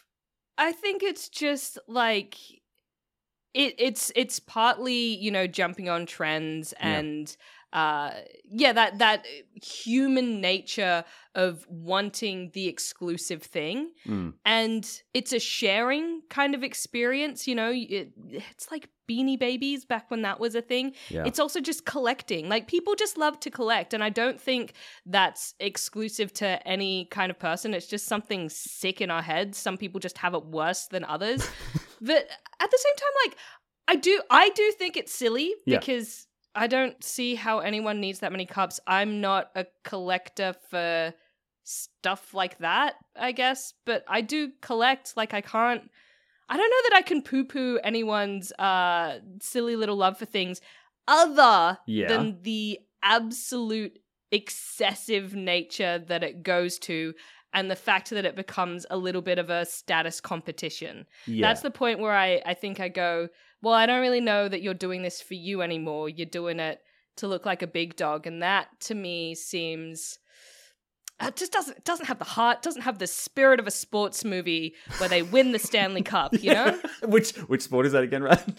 I 0.59 0.73
think 0.73 1.03
it's 1.03 1.29
just 1.29 1.79
like 1.87 2.37
it 3.55 3.75
it's 3.79 4.13
it's 4.15 4.39
partly, 4.39 5.17
you 5.17 5.31
know, 5.31 5.47
jumping 5.47 5.89
on 5.89 6.07
trends 6.07 6.73
and 6.75 7.37
uh 7.77 8.11
yeah, 8.51 8.73
that 8.73 8.99
that 8.99 9.27
human 9.62 10.41
nature 10.41 11.05
of 11.35 11.67
wanting 11.69 12.51
the 12.55 12.67
exclusive 12.69 13.43
thing 13.43 13.91
Mm. 14.07 14.33
and 14.45 15.03
it's 15.12 15.33
a 15.35 15.39
sharing 15.39 16.23
kind 16.31 16.55
of 16.55 16.62
experience, 16.65 17.47
you 17.47 17.55
know, 17.55 17.71
it, 17.75 18.12
it's 18.31 18.71
like 18.71 18.89
beanie 19.09 19.39
babies 19.39 19.85
back 19.85 20.11
when 20.11 20.23
that 20.23 20.41
was 20.41 20.55
a 20.55 20.62
thing. 20.62 20.93
Yeah. 21.11 21.25
It's 21.27 21.39
also 21.39 21.61
just 21.61 21.85
collecting. 21.85 22.49
Like 22.49 22.67
people 22.67 22.95
just 22.95 23.19
love 23.19 23.39
to 23.41 23.51
collect 23.51 23.93
and 23.95 24.03
I 24.03 24.09
don't 24.09 24.41
think 24.41 24.73
that's 25.05 25.55
exclusive 25.61 26.33
to 26.35 26.67
any 26.67 27.05
kind 27.17 27.31
of 27.31 27.39
person. 27.39 27.75
It's 27.75 27.87
just 27.87 28.07
something 28.07 28.49
sick 28.49 29.01
in 29.01 29.11
our 29.11 29.23
heads. 29.23 29.59
Some 29.59 29.77
people 29.77 30.01
just 30.01 30.19
have 30.19 30.35
it 30.35 30.45
worse 30.47 30.87
than 30.87 31.05
others. 31.05 31.47
but 32.01 32.27
at 32.61 32.71
the 32.71 32.79
same 32.85 32.97
time 32.97 33.15
like 33.27 33.37
I 33.89 33.97
do 33.97 34.23
I 34.31 34.49
do 34.51 34.73
think 34.79 34.97
it's 34.97 35.12
silly 35.15 35.55
because 35.67 36.27
I 36.57 36.66
don't 36.66 37.03
see 37.05 37.35
how 37.35 37.59
anyone 37.61 38.01
needs 38.01 38.21
that 38.21 38.33
many 38.33 38.47
cups. 38.47 38.81
I'm 38.87 39.21
not 39.21 39.51
a 39.55 39.66
collector 39.85 40.55
for 40.71 41.12
stuff 41.64 42.33
like 42.33 42.59
that, 42.59 42.95
I 43.14 43.33
guess, 43.33 43.75
but 43.85 44.05
I 44.09 44.21
do 44.23 44.51
collect 44.62 45.16
like 45.16 45.35
I 45.35 45.40
can't 45.42 45.90
I 46.49 46.57
don't 46.57 46.71
know 46.71 46.88
that 46.90 46.97
I 46.97 47.03
can 47.03 47.23
poo-poo 47.23 47.79
anyone's 47.85 48.53
uh 48.53 49.19
silly 49.40 49.77
little 49.77 49.97
love 49.97 50.16
for 50.19 50.27
things 50.27 50.61
other 51.09 51.79
Yeah. 51.87 52.09
than 52.09 52.42
the 52.42 52.79
absolute 53.03 53.99
excessive 54.31 55.35
nature 55.35 55.99
that 56.07 56.23
it 56.23 56.42
goes 56.42 56.79
to 56.81 57.14
and 57.53 57.71
the 57.71 57.77
fact 57.77 58.11
that 58.11 58.25
it 58.25 58.37
becomes 58.37 58.87
a 58.90 58.97
little 58.97 59.23
bit 59.23 59.38
of 59.38 59.51
a 59.51 59.64
status 59.64 60.21
competition. 60.21 61.07
Yeah. 61.27 61.47
That's 61.49 61.62
the 61.62 61.71
point 61.71 62.01
where 62.01 62.12
I, 62.16 62.42
I 62.45 62.55
think 62.55 62.81
I 62.81 62.88
go, 62.88 63.29
well, 63.62 63.75
I 63.75 63.87
don't 63.87 64.01
really 64.01 64.21
know 64.21 64.49
that 64.49 64.62
you're 64.62 64.75
doing 64.75 65.03
this 65.03 65.21
for 65.21 65.35
you 65.35 65.62
anymore. 65.62 66.09
You're 66.09 66.27
doing 66.27 66.61
it 66.61 66.81
to 67.16 67.27
look 67.27 67.47
like 67.47 67.62
a 67.62 67.66
big 67.66 67.97
dog. 67.97 68.27
And 68.27 68.42
that 68.42 68.69
to 68.81 68.95
me 68.95 69.35
seems 69.35 70.19
it 71.21 71.37
just 71.37 71.53
doesn't 71.53 71.79
it 71.79 71.85
doesn't 71.85 72.07
have 72.07 72.19
the 72.19 72.25
heart, 72.25 72.62
doesn't 72.62 72.83
have 72.83 72.99
the 72.99 73.07
spirit 73.07 73.59
of 73.59 73.66
a 73.66 73.71
sports 73.71 74.25
movie 74.25 74.75
where 74.99 75.09
they 75.09 75.23
win 75.23 75.53
the 75.53 75.59
Stanley 75.59 76.03
Cup, 76.03 76.33
you 76.42 76.53
know? 76.53 76.79
which 77.05 77.33
which 77.49 77.62
sport 77.62 77.87
is 77.87 77.92
that 77.92 78.03
again, 78.03 78.23
right? 78.23 78.42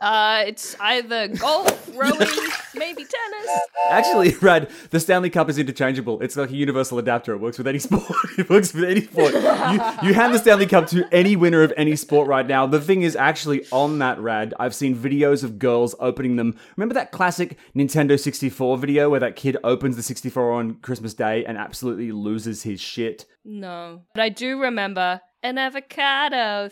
Uh 0.00 0.42
it's 0.48 0.74
either 0.80 1.28
golf, 1.28 1.90
rowing, 1.94 2.26
maybe 2.74 3.04
tennis. 3.04 3.60
Actually, 3.90 4.34
Rad, 4.40 4.70
the 4.90 5.00
Stanley 5.00 5.30
Cup 5.30 5.48
is 5.48 5.58
interchangeable. 5.58 6.20
It's 6.20 6.36
like 6.36 6.50
a 6.50 6.56
universal 6.56 6.98
adapter. 6.98 7.32
It 7.34 7.38
works 7.38 7.58
with 7.58 7.66
any 7.66 7.78
sport. 7.86 8.04
it 8.38 8.48
works 8.48 8.72
with 8.72 8.84
any 8.84 9.02
sport. 9.02 9.34
You, 9.34 10.08
you 10.08 10.14
hand 10.14 10.34
the 10.34 10.38
Stanley 10.38 10.66
Cup 10.66 10.86
to 10.88 11.06
any 11.12 11.36
winner 11.36 11.62
of 11.62 11.72
any 11.76 11.96
sport 11.96 12.28
right 12.28 12.46
now. 12.46 12.66
The 12.66 12.80
thing 12.80 13.02
is, 13.02 13.16
actually, 13.16 13.66
on 13.70 13.98
that 13.98 14.18
Rad, 14.20 14.54
I've 14.58 14.74
seen 14.74 14.96
videos 14.96 15.44
of 15.44 15.58
girls 15.58 15.94
opening 16.00 16.36
them. 16.36 16.56
Remember 16.76 16.94
that 16.94 17.12
classic 17.12 17.58
Nintendo 17.76 18.18
64 18.18 18.78
video 18.78 19.10
where 19.10 19.20
that 19.20 19.36
kid 19.36 19.56
opens 19.64 19.96
the 19.96 20.02
64 20.02 20.52
on 20.52 20.74
Christmas 20.76 21.14
Day 21.14 21.44
and 21.44 21.56
absolutely 21.58 22.12
loses 22.12 22.62
his 22.62 22.80
shit? 22.80 23.26
No. 23.44 24.02
But 24.14 24.22
I 24.22 24.28
do 24.28 24.60
remember 24.60 25.20
an 25.42 25.58
avocado. 25.58 26.70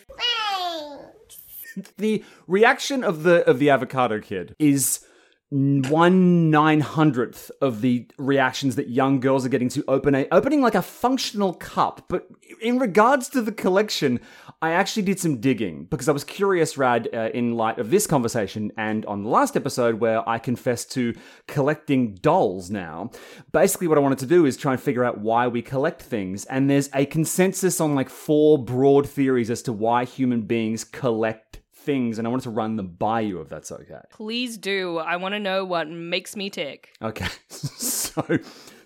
the 1.98 2.24
reaction 2.46 3.02
of 3.04 3.22
the 3.22 3.44
of 3.48 3.58
the 3.58 3.70
avocado 3.70 4.20
kid 4.20 4.54
is 4.58 5.00
one 5.50 6.48
nine 6.48 6.78
hundredth 6.78 7.50
of 7.60 7.80
the 7.80 8.06
reactions 8.18 8.76
that 8.76 8.88
young 8.88 9.18
girls 9.18 9.44
are 9.44 9.48
getting 9.48 9.68
to 9.68 9.84
open 9.88 10.14
a 10.14 10.28
opening 10.30 10.62
like 10.62 10.76
a 10.76 10.82
functional 10.82 11.54
cup. 11.54 12.04
But 12.08 12.28
in 12.60 12.78
regards 12.78 13.28
to 13.30 13.42
the 13.42 13.50
collection, 13.50 14.20
I 14.62 14.70
actually 14.70 15.02
did 15.02 15.18
some 15.18 15.40
digging 15.40 15.86
because 15.86 16.08
I 16.08 16.12
was 16.12 16.22
curious, 16.22 16.78
Rad, 16.78 17.08
uh, 17.12 17.30
in 17.34 17.56
light 17.56 17.80
of 17.80 17.90
this 17.90 18.06
conversation 18.06 18.70
and 18.76 19.04
on 19.06 19.24
the 19.24 19.28
last 19.28 19.56
episode 19.56 19.96
where 19.98 20.26
I 20.28 20.38
confessed 20.38 20.92
to 20.92 21.14
collecting 21.48 22.14
dolls. 22.14 22.70
Now, 22.70 23.10
basically, 23.50 23.88
what 23.88 23.98
I 23.98 24.02
wanted 24.02 24.18
to 24.20 24.26
do 24.26 24.46
is 24.46 24.56
try 24.56 24.72
and 24.72 24.80
figure 24.80 25.04
out 25.04 25.18
why 25.18 25.48
we 25.48 25.62
collect 25.62 26.00
things, 26.00 26.44
and 26.44 26.70
there's 26.70 26.90
a 26.94 27.06
consensus 27.06 27.80
on 27.80 27.96
like 27.96 28.08
four 28.08 28.56
broad 28.56 29.08
theories 29.08 29.50
as 29.50 29.62
to 29.62 29.72
why 29.72 30.04
human 30.04 30.42
beings 30.42 30.84
collect 30.84 31.58
things, 31.80 32.18
and 32.18 32.26
I 32.26 32.30
wanted 32.30 32.44
to 32.44 32.50
run 32.50 32.76
them 32.76 32.88
by 32.88 33.20
you 33.20 33.40
if 33.40 33.48
that's 33.48 33.72
okay. 33.72 34.00
Please 34.10 34.56
do. 34.56 34.98
I 34.98 35.16
want 35.16 35.34
to 35.34 35.40
know 35.40 35.64
what 35.64 35.88
makes 35.88 36.36
me 36.36 36.50
tick. 36.50 36.90
Okay, 37.02 37.28
so 37.48 38.22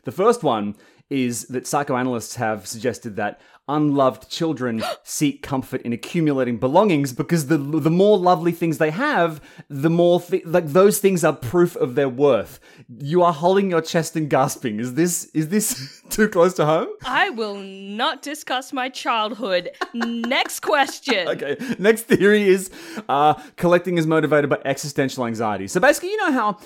the 0.04 0.12
first 0.12 0.42
one 0.42 0.76
is 1.11 1.47
that 1.49 1.67
psychoanalysts 1.67 2.37
have 2.37 2.67
suggested 2.67 3.17
that 3.17 3.40
unloved 3.67 4.29
children 4.29 4.83
seek 5.05 5.43
comfort 5.43 5.81
in 5.83 5.93
accumulating 5.93 6.59
belongings 6.59 7.12
because 7.12 7.47
the 7.47 7.57
the 7.57 7.90
more 7.90 8.19
lovely 8.19 8.53
things 8.53 8.79
they 8.79 8.90
have, 8.90 9.40
the 9.69 9.90
more 9.90 10.21
thi- 10.21 10.43
like 10.45 10.67
those 10.69 10.99
things 10.99 11.25
are 11.25 11.33
proof 11.33 11.77
of 11.77 11.95
their 11.95 12.09
worth. 12.09 12.61
You 12.99 13.23
are 13.23 13.33
holding 13.33 13.71
your 13.71 13.81
chest 13.81 14.17
and 14.17 14.29
gasping. 14.29 14.81
Is 14.81 14.95
this 14.95 15.27
is 15.27 15.49
this 15.49 16.03
too 16.11 16.29
close 16.29 16.55
to 16.55 16.67
home? 16.67 16.88
I 17.05 17.31
will 17.31 17.57
not 17.57 18.23
discuss 18.23 18.73
my 18.73 18.88
childhood. 18.88 19.71
Next 19.95 20.61
question. 20.61 21.29
Okay. 21.35 21.57
Next 21.79 22.03
theory 22.03 22.43
is 22.49 22.71
uh, 23.09 23.35
collecting 23.57 23.99
is 23.99 24.07
motivated 24.07 24.49
by 24.51 24.59
existential 24.64 25.27
anxiety. 25.27 25.67
So 25.67 25.81
basically, 25.81 26.11
you 26.11 26.17
know 26.19 26.33
how 26.33 26.59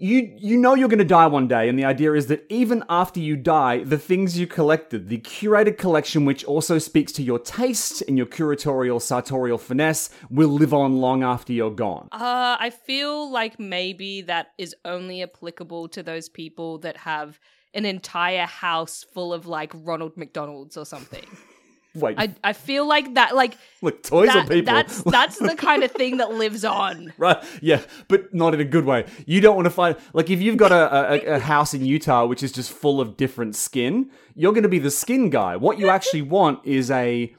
you 0.00 0.32
you 0.38 0.56
know 0.56 0.74
you're 0.74 0.88
going 0.88 0.98
to 0.98 1.04
die 1.04 1.26
one 1.26 1.48
day, 1.48 1.68
and 1.68 1.76
the 1.76 1.84
idea 1.84 2.12
is 2.12 2.28
that 2.28 2.46
even 2.48 2.84
after 2.88 3.18
you 3.18 3.34
die, 3.34 3.82
the 3.82 3.98
things 3.98 4.38
you 4.38 4.46
collected, 4.46 5.08
the 5.08 5.18
curated 5.18 5.76
collection, 5.76 6.24
which 6.24 6.44
also 6.44 6.78
speaks 6.78 7.10
to 7.12 7.22
your 7.22 7.40
taste 7.40 8.02
and 8.06 8.16
your 8.16 8.26
curatorial 8.26 9.02
sartorial 9.02 9.58
finesse, 9.58 10.10
will 10.30 10.50
live 10.50 10.72
on 10.72 11.00
long 11.00 11.24
after 11.24 11.52
you're 11.52 11.72
gone. 11.72 12.08
Uh, 12.12 12.56
I 12.60 12.70
feel 12.70 13.28
like 13.28 13.58
maybe 13.58 14.22
that 14.22 14.52
is 14.56 14.74
only 14.84 15.20
applicable 15.22 15.88
to 15.88 16.02
those 16.04 16.28
people 16.28 16.78
that 16.78 16.98
have 16.98 17.40
an 17.74 17.84
entire 17.84 18.46
house 18.46 19.04
full 19.12 19.34
of 19.34 19.46
like 19.46 19.72
Ronald 19.74 20.16
McDonald's 20.16 20.76
or 20.76 20.86
something. 20.86 21.26
Wait, 21.94 22.16
I, 22.18 22.34
I 22.44 22.52
feel 22.52 22.86
like 22.86 23.14
that 23.14 23.34
like 23.34 23.56
look, 23.82 24.02
toys 24.02 24.28
that- 24.28 24.44
or 24.44 24.48
people? 24.48 24.72
that's 24.74 25.02
that's 25.06 25.38
the 25.38 25.56
kind 25.56 25.82
of 25.82 25.90
thing 25.90 26.18
that 26.18 26.32
lives 26.32 26.64
on. 26.64 27.12
Right, 27.18 27.42
yeah, 27.60 27.82
but 28.08 28.32
not 28.32 28.54
in 28.54 28.60
a 28.60 28.64
good 28.64 28.84
way. 28.84 29.06
You 29.26 29.40
don't 29.40 29.56
want 29.56 29.66
to 29.66 29.70
find 29.70 29.96
like 30.12 30.30
if 30.30 30.40
you've 30.40 30.56
got 30.56 30.70
a, 30.70 31.32
a, 31.32 31.36
a 31.36 31.38
house 31.40 31.74
in 31.74 31.84
Utah 31.84 32.26
which 32.26 32.42
is 32.42 32.52
just 32.52 32.70
full 32.72 33.00
of 33.00 33.16
different 33.16 33.56
skin, 33.56 34.10
you're 34.34 34.52
going 34.52 34.62
to 34.62 34.68
be 34.68 34.78
the 34.78 34.90
skin 34.90 35.30
guy. 35.30 35.56
What 35.56 35.78
you 35.78 35.88
actually 35.88 36.22
want 36.36 36.64
is 36.64 36.90
a. 36.90 37.34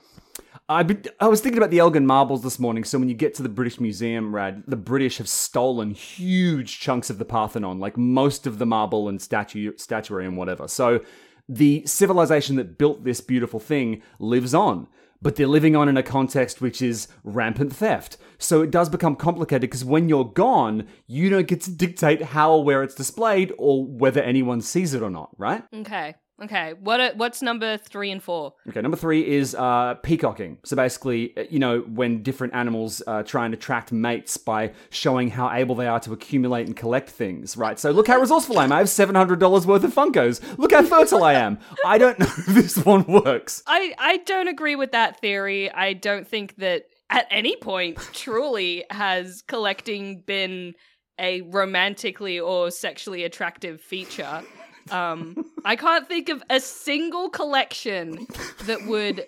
I 0.68 0.84
be, 0.84 0.98
I 1.20 1.28
was 1.28 1.42
thinking 1.42 1.58
about 1.58 1.72
the 1.72 1.80
Elgin 1.80 2.06
marbles 2.06 2.44
this 2.44 2.60
morning. 2.60 2.84
So 2.84 3.00
when 3.00 3.10
you 3.10 3.16
get 3.16 3.34
to 3.36 3.44
the 3.44 3.50
British 3.50 3.80
Museum, 3.80 4.36
Rad, 4.36 4.64
the 4.68 4.76
British 4.76 5.18
have 5.18 5.28
stolen 5.28 5.92
huge 5.92 6.80
chunks 6.80 7.10
of 7.10 7.18
the 7.18 7.26
Parthenon, 7.26 7.80
like 7.80 7.98
most 7.98 8.46
of 8.46 8.60
the 8.60 8.68
marble 8.68 9.10
and 9.10 9.20
statue 9.20 9.74
statuary 9.78 10.28
and 10.28 10.38
whatever. 10.38 10.68
So 10.68 11.04
the 11.50 11.84
civilization 11.86 12.56
that 12.56 12.78
built 12.78 13.04
this 13.04 13.20
beautiful 13.20 13.60
thing 13.60 14.02
lives 14.20 14.54
on 14.54 14.88
but 15.22 15.36
they're 15.36 15.48
living 15.48 15.76
on 15.76 15.90
in 15.90 15.98
a 15.98 16.04
context 16.04 16.62
which 16.62 16.82
is 16.82 17.08
rampant 17.24 17.76
theft. 17.76 18.18
So 18.38 18.62
it 18.62 18.72
does 18.72 18.90
become 18.90 19.16
complicated 19.16 19.62
because 19.62 19.84
when 19.84 20.08
you're 20.08 20.26
gone, 20.26 20.88
you 21.08 21.30
don't 21.30 21.48
get 21.48 21.62
to 21.62 21.72
dictate 21.72 22.22
how 22.22 22.54
or 22.54 22.64
where 22.64 22.84
it's 22.84 22.96
displayed 22.96 23.54
or 23.58 23.86
whether 23.86 24.22
anyone 24.22 24.62
sees 24.62 24.94
it 24.94 25.02
or 25.02 25.10
not, 25.10 25.30
right? 25.38 25.64
Okay. 25.74 26.16
Okay, 26.42 26.74
what 26.80 27.16
what's 27.18 27.42
number 27.42 27.78
three 27.78 28.12
and 28.12 28.24
four? 28.24 28.54
Okay, 28.70 28.82
number 28.82 28.98
three 28.98 29.28
is 29.28 29.56
uh, 29.56 29.96
peacocking. 29.96 30.58
So 30.64 30.76
basically, 30.76 31.36
uh, 31.38 31.44
you 31.50 31.60
know, 31.60 31.82
when 31.82 32.24
different 32.24 32.54
animals 32.54 33.02
uh, 33.06 33.24
try 33.24 33.46
and 33.46 33.54
attract 33.54 33.92
mates 33.92 34.38
by 34.38 34.72
showing 34.90 35.30
how 35.30 35.52
able 35.52 35.76
they 35.76 35.88
are 35.88 36.00
to 36.02 36.14
accumulate 36.14 36.68
and 36.68 36.76
collect 36.76 37.10
things, 37.10 37.58
right? 37.58 37.78
So 37.78 37.92
look 37.92 38.08
how 38.08 38.20
resourceful 38.20 38.58
I 38.60 38.64
am. 38.64 38.72
I 38.72 38.78
have 38.80 38.88
$700 38.88 39.66
worth 39.66 39.84
of 39.84 39.94
Funkos. 39.94 40.42
Look 40.58 40.72
how 40.72 40.84
fertile 40.84 41.24
I 41.24 41.34
am. 41.34 41.60
I 41.86 41.98
don't 41.98 42.20
know 42.20 42.28
if 42.28 42.46
this 42.46 42.78
one 42.78 43.04
works. 43.06 43.64
I, 43.68 43.94
I 43.98 44.18
don't 44.18 44.48
agree 44.48 44.76
with 44.76 44.92
that 44.94 45.20
theory. 45.20 45.72
I 45.72 45.94
don't 45.94 46.28
think 46.28 46.56
that 46.58 46.86
at 47.10 47.28
any 47.30 47.56
point 47.56 47.98
truly 48.14 48.86
has 48.90 49.42
collecting 49.48 50.22
been 50.22 50.76
a 51.20 51.42
romantically 51.42 52.40
or 52.40 52.72
sexually 52.72 53.24
attractive 53.24 53.82
feature. 53.82 54.42
Um, 54.92 55.46
I 55.66 55.76
can't 55.76 56.08
think 56.08 56.30
of 56.30 56.44
a 56.50 56.60
single 56.60 57.30
collection 57.30 58.28
that 58.66 58.86
would 58.86 59.26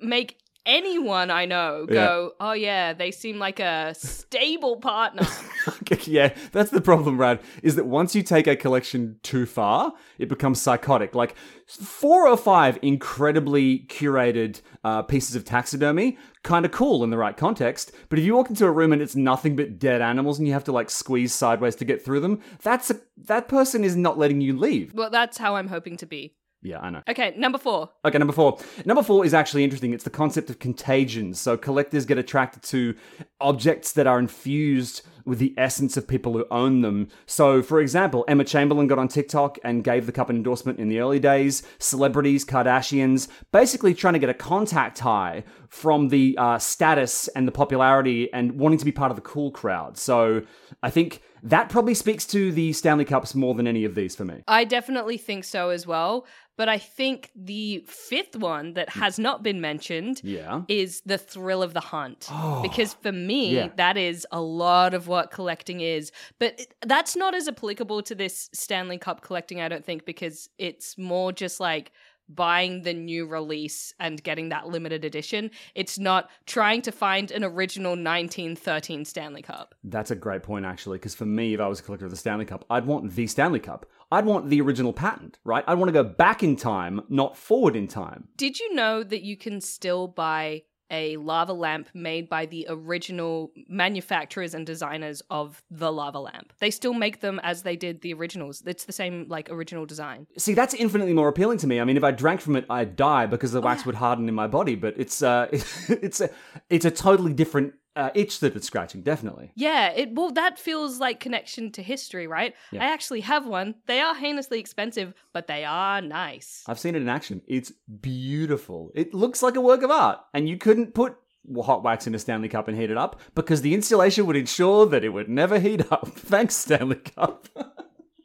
make 0.00 0.38
anyone 0.66 1.30
I 1.30 1.46
know 1.46 1.86
go, 1.86 2.32
"Oh 2.40 2.52
yeah, 2.52 2.92
they 2.92 3.10
seem 3.10 3.38
like 3.38 3.60
a 3.60 3.94
stable 3.96 4.76
partner." 4.76 5.26
yeah, 6.04 6.34
that's 6.52 6.70
the 6.70 6.80
problem, 6.80 7.18
Rad, 7.18 7.40
is 7.62 7.76
that 7.76 7.86
once 7.86 8.14
you 8.14 8.22
take 8.22 8.46
a 8.46 8.56
collection 8.56 9.18
too 9.22 9.46
far, 9.46 9.94
it 10.18 10.28
becomes 10.28 10.60
psychotic. 10.60 11.14
Like 11.14 11.34
four 11.66 12.28
or 12.28 12.36
five 12.36 12.78
incredibly 12.82 13.80
curated 13.88 14.60
uh, 14.84 15.02
pieces 15.02 15.36
of 15.36 15.44
taxidermy, 15.44 16.18
kind 16.42 16.64
of 16.64 16.72
cool 16.72 17.02
in 17.02 17.10
the 17.10 17.16
right 17.16 17.36
context. 17.36 17.92
But 18.08 18.18
if 18.18 18.24
you 18.24 18.34
walk 18.34 18.50
into 18.50 18.66
a 18.66 18.70
room 18.70 18.92
and 18.92 19.02
it's 19.02 19.16
nothing 19.16 19.56
but 19.56 19.78
dead 19.78 20.02
animals 20.02 20.38
and 20.38 20.46
you 20.46 20.52
have 20.52 20.64
to 20.64 20.72
like 20.72 20.90
squeeze 20.90 21.34
sideways 21.34 21.76
to 21.76 21.84
get 21.84 22.04
through 22.04 22.20
them, 22.20 22.40
that's 22.62 22.90
a, 22.90 23.00
that 23.16 23.48
person 23.48 23.84
is 23.84 23.96
not 23.96 24.18
letting 24.18 24.40
you 24.40 24.56
leave. 24.58 24.92
well, 24.94 25.10
that's 25.10 25.38
how 25.38 25.56
I'm 25.56 25.68
hoping 25.68 25.96
to 25.98 26.06
be. 26.06 26.34
Yeah, 26.66 26.80
I 26.80 26.90
know. 26.90 27.02
Okay, 27.08 27.32
number 27.36 27.58
four. 27.58 27.90
Okay, 28.04 28.18
number 28.18 28.32
four. 28.32 28.58
Number 28.84 29.04
four 29.04 29.24
is 29.24 29.32
actually 29.32 29.62
interesting. 29.62 29.92
It's 29.92 30.02
the 30.02 30.10
concept 30.10 30.50
of 30.50 30.58
contagion. 30.58 31.32
So 31.32 31.56
collectors 31.56 32.04
get 32.04 32.18
attracted 32.18 32.64
to 32.64 32.96
objects 33.40 33.92
that 33.92 34.08
are 34.08 34.18
infused 34.18 35.02
with 35.24 35.38
the 35.38 35.54
essence 35.56 35.96
of 35.96 36.08
people 36.08 36.32
who 36.32 36.44
own 36.50 36.80
them. 36.80 37.08
So, 37.26 37.62
for 37.62 37.80
example, 37.80 38.24
Emma 38.26 38.44
Chamberlain 38.44 38.88
got 38.88 38.98
on 38.98 39.08
TikTok 39.08 39.58
and 39.64 39.84
gave 39.84 40.06
the 40.06 40.12
cup 40.12 40.28
an 40.28 40.36
endorsement 40.36 40.78
in 40.80 40.88
the 40.88 40.98
early 40.98 41.20
days. 41.20 41.62
Celebrities, 41.78 42.44
Kardashians, 42.44 43.28
basically 43.52 43.94
trying 43.94 44.14
to 44.14 44.20
get 44.20 44.28
a 44.28 44.34
contact 44.34 44.98
high 45.00 45.44
from 45.68 46.08
the 46.08 46.36
uh, 46.38 46.58
status 46.58 47.28
and 47.28 47.46
the 47.46 47.52
popularity 47.52 48.32
and 48.32 48.52
wanting 48.52 48.78
to 48.78 48.84
be 48.84 48.92
part 48.92 49.10
of 49.10 49.16
the 49.16 49.22
cool 49.22 49.50
crowd. 49.52 49.98
So, 49.98 50.42
I 50.82 50.90
think 50.90 51.22
that 51.48 51.68
probably 51.68 51.94
speaks 51.94 52.26
to 52.26 52.52
the 52.52 52.72
Stanley 52.72 53.04
Cups 53.04 53.34
more 53.34 53.54
than 53.54 53.66
any 53.66 53.84
of 53.84 53.94
these 53.94 54.14
for 54.16 54.24
me. 54.24 54.42
I 54.48 54.64
definitely 54.64 55.16
think 55.18 55.44
so 55.44 55.70
as 55.70 55.86
well. 55.86 56.26
But 56.58 56.70
I 56.70 56.78
think 56.78 57.30
the 57.36 57.84
fifth 57.86 58.34
one 58.34 58.72
that 58.74 58.88
has 58.88 59.18
not 59.18 59.42
been 59.42 59.60
mentioned 59.60 60.22
Yeah. 60.24 60.62
is 60.68 61.02
the 61.04 61.18
thrill 61.18 61.62
of 61.62 61.74
the 61.74 61.80
hunt. 61.80 62.28
Oh, 62.30 62.62
because 62.62 62.94
for 62.94 63.12
me, 63.12 63.56
yeah. 63.56 63.68
that 63.76 63.98
is 63.98 64.26
a 64.32 64.40
lot 64.40 64.94
of 64.94 65.06
what 65.06 65.30
collecting 65.30 65.82
is. 65.82 66.12
But 66.38 66.62
that's 66.80 67.14
not 67.14 67.34
as 67.34 67.46
applicable 67.46 68.00
to 68.04 68.14
this 68.14 68.48
Stanley 68.54 68.96
Cup 68.96 69.20
collecting, 69.20 69.60
I 69.60 69.68
don't 69.68 69.84
think, 69.84 70.06
because 70.06 70.48
it's 70.56 70.96
more 70.96 71.30
just 71.30 71.60
like 71.60 71.92
buying 72.28 72.82
the 72.82 72.94
new 72.94 73.26
release 73.26 73.94
and 74.00 74.22
getting 74.22 74.48
that 74.50 74.68
limited 74.68 75.04
edition. 75.04 75.50
It's 75.74 75.98
not 75.98 76.30
trying 76.46 76.82
to 76.82 76.92
find 76.92 77.30
an 77.30 77.44
original 77.44 77.92
1913 77.92 79.04
Stanley 79.04 79.42
Cup. 79.42 79.74
That's 79.84 80.10
a 80.10 80.16
great 80.16 80.42
point, 80.42 80.64
actually, 80.64 80.98
because 80.98 81.14
for 81.14 81.26
me, 81.26 81.54
if 81.54 81.60
I 81.60 81.68
was 81.68 81.80
a 81.80 81.82
collector 81.82 82.06
of 82.06 82.10
the 82.10 82.16
Stanley 82.16 82.44
Cup, 82.44 82.64
I'd 82.70 82.86
want 82.86 83.12
the 83.12 83.26
Stanley 83.26 83.60
Cup. 83.60 83.86
I'd 84.10 84.24
want 84.24 84.50
the 84.50 84.60
original 84.60 84.92
patent, 84.92 85.38
right? 85.44 85.64
I'd 85.66 85.78
want 85.78 85.88
to 85.88 85.92
go 85.92 86.04
back 86.04 86.42
in 86.42 86.56
time, 86.56 87.02
not 87.08 87.36
forward 87.36 87.74
in 87.74 87.88
time. 87.88 88.28
Did 88.36 88.60
you 88.60 88.74
know 88.74 89.02
that 89.02 89.22
you 89.22 89.36
can 89.36 89.60
still 89.60 90.06
buy 90.06 90.62
a 90.90 91.16
lava 91.16 91.52
lamp 91.52 91.88
made 91.94 92.28
by 92.28 92.46
the 92.46 92.66
original 92.68 93.52
manufacturers 93.68 94.54
and 94.54 94.66
designers 94.66 95.22
of 95.30 95.62
the 95.70 95.92
lava 95.92 96.18
lamp? 96.18 96.52
They 96.58 96.70
still 96.70 96.94
make 96.94 97.20
them 97.20 97.40
as 97.42 97.62
they 97.62 97.76
did 97.76 98.02
the 98.02 98.14
originals. 98.14 98.62
It's 98.66 98.84
the 98.84 98.92
same 98.92 99.26
like 99.28 99.50
original 99.50 99.86
design. 99.86 100.26
See, 100.38 100.54
that's 100.54 100.74
infinitely 100.74 101.14
more 101.14 101.28
appealing 101.28 101.58
to 101.58 101.66
me. 101.66 101.80
I 101.80 101.84
mean, 101.84 101.96
if 101.96 102.04
I 102.04 102.10
drank 102.10 102.40
from 102.40 102.56
it, 102.56 102.66
I'd 102.70 102.96
die 102.96 103.26
because 103.26 103.52
the 103.52 103.60
wax 103.60 103.86
would 103.86 103.96
harden 103.96 104.28
in 104.28 104.34
my 104.34 104.46
body. 104.46 104.74
But 104.74 104.94
it's 104.96 105.22
uh, 105.22 105.48
it's 105.52 106.20
a 106.20 106.30
it's 106.70 106.84
a 106.84 106.90
totally 106.90 107.32
different 107.32 107.74
uh, 107.96 108.10
itch 108.14 108.40
that 108.40 108.54
it's 108.54 108.66
scratching, 108.66 109.00
definitely. 109.02 109.50
Yeah, 109.56 109.90
it 109.90 110.14
well 110.14 110.30
that 110.32 110.58
feels 110.58 111.00
like 111.00 111.18
connection 111.18 111.72
to 111.72 111.82
history, 111.82 112.26
right? 112.26 112.54
Yeah. 112.70 112.84
I 112.84 112.92
actually 112.92 113.22
have 113.22 113.46
one. 113.46 113.76
They 113.86 114.00
are 114.00 114.14
heinously 114.14 114.60
expensive, 114.60 115.14
but 115.32 115.46
they 115.46 115.64
are 115.64 116.00
nice. 116.00 116.62
I've 116.66 116.78
seen 116.78 116.94
it 116.94 117.02
in 117.02 117.08
action. 117.08 117.42
It's 117.46 117.72
beautiful. 118.00 118.92
It 118.94 119.14
looks 119.14 119.42
like 119.42 119.56
a 119.56 119.60
work 119.60 119.82
of 119.82 119.90
art, 119.90 120.18
and 120.34 120.48
you 120.48 120.58
couldn't 120.58 120.94
put 120.94 121.16
hot 121.64 121.82
wax 121.82 122.06
in 122.06 122.14
a 122.14 122.18
Stanley 122.18 122.48
Cup 122.48 122.68
and 122.68 122.76
heat 122.76 122.90
it 122.90 122.96
up 122.96 123.20
because 123.34 123.62
the 123.62 123.74
insulation 123.74 124.26
would 124.26 124.36
ensure 124.36 124.84
that 124.86 125.04
it 125.04 125.10
would 125.10 125.28
never 125.28 125.58
heat 125.58 125.90
up. 125.90 126.08
Thanks, 126.16 126.54
Stanley 126.54 126.96
Cup. 126.96 127.48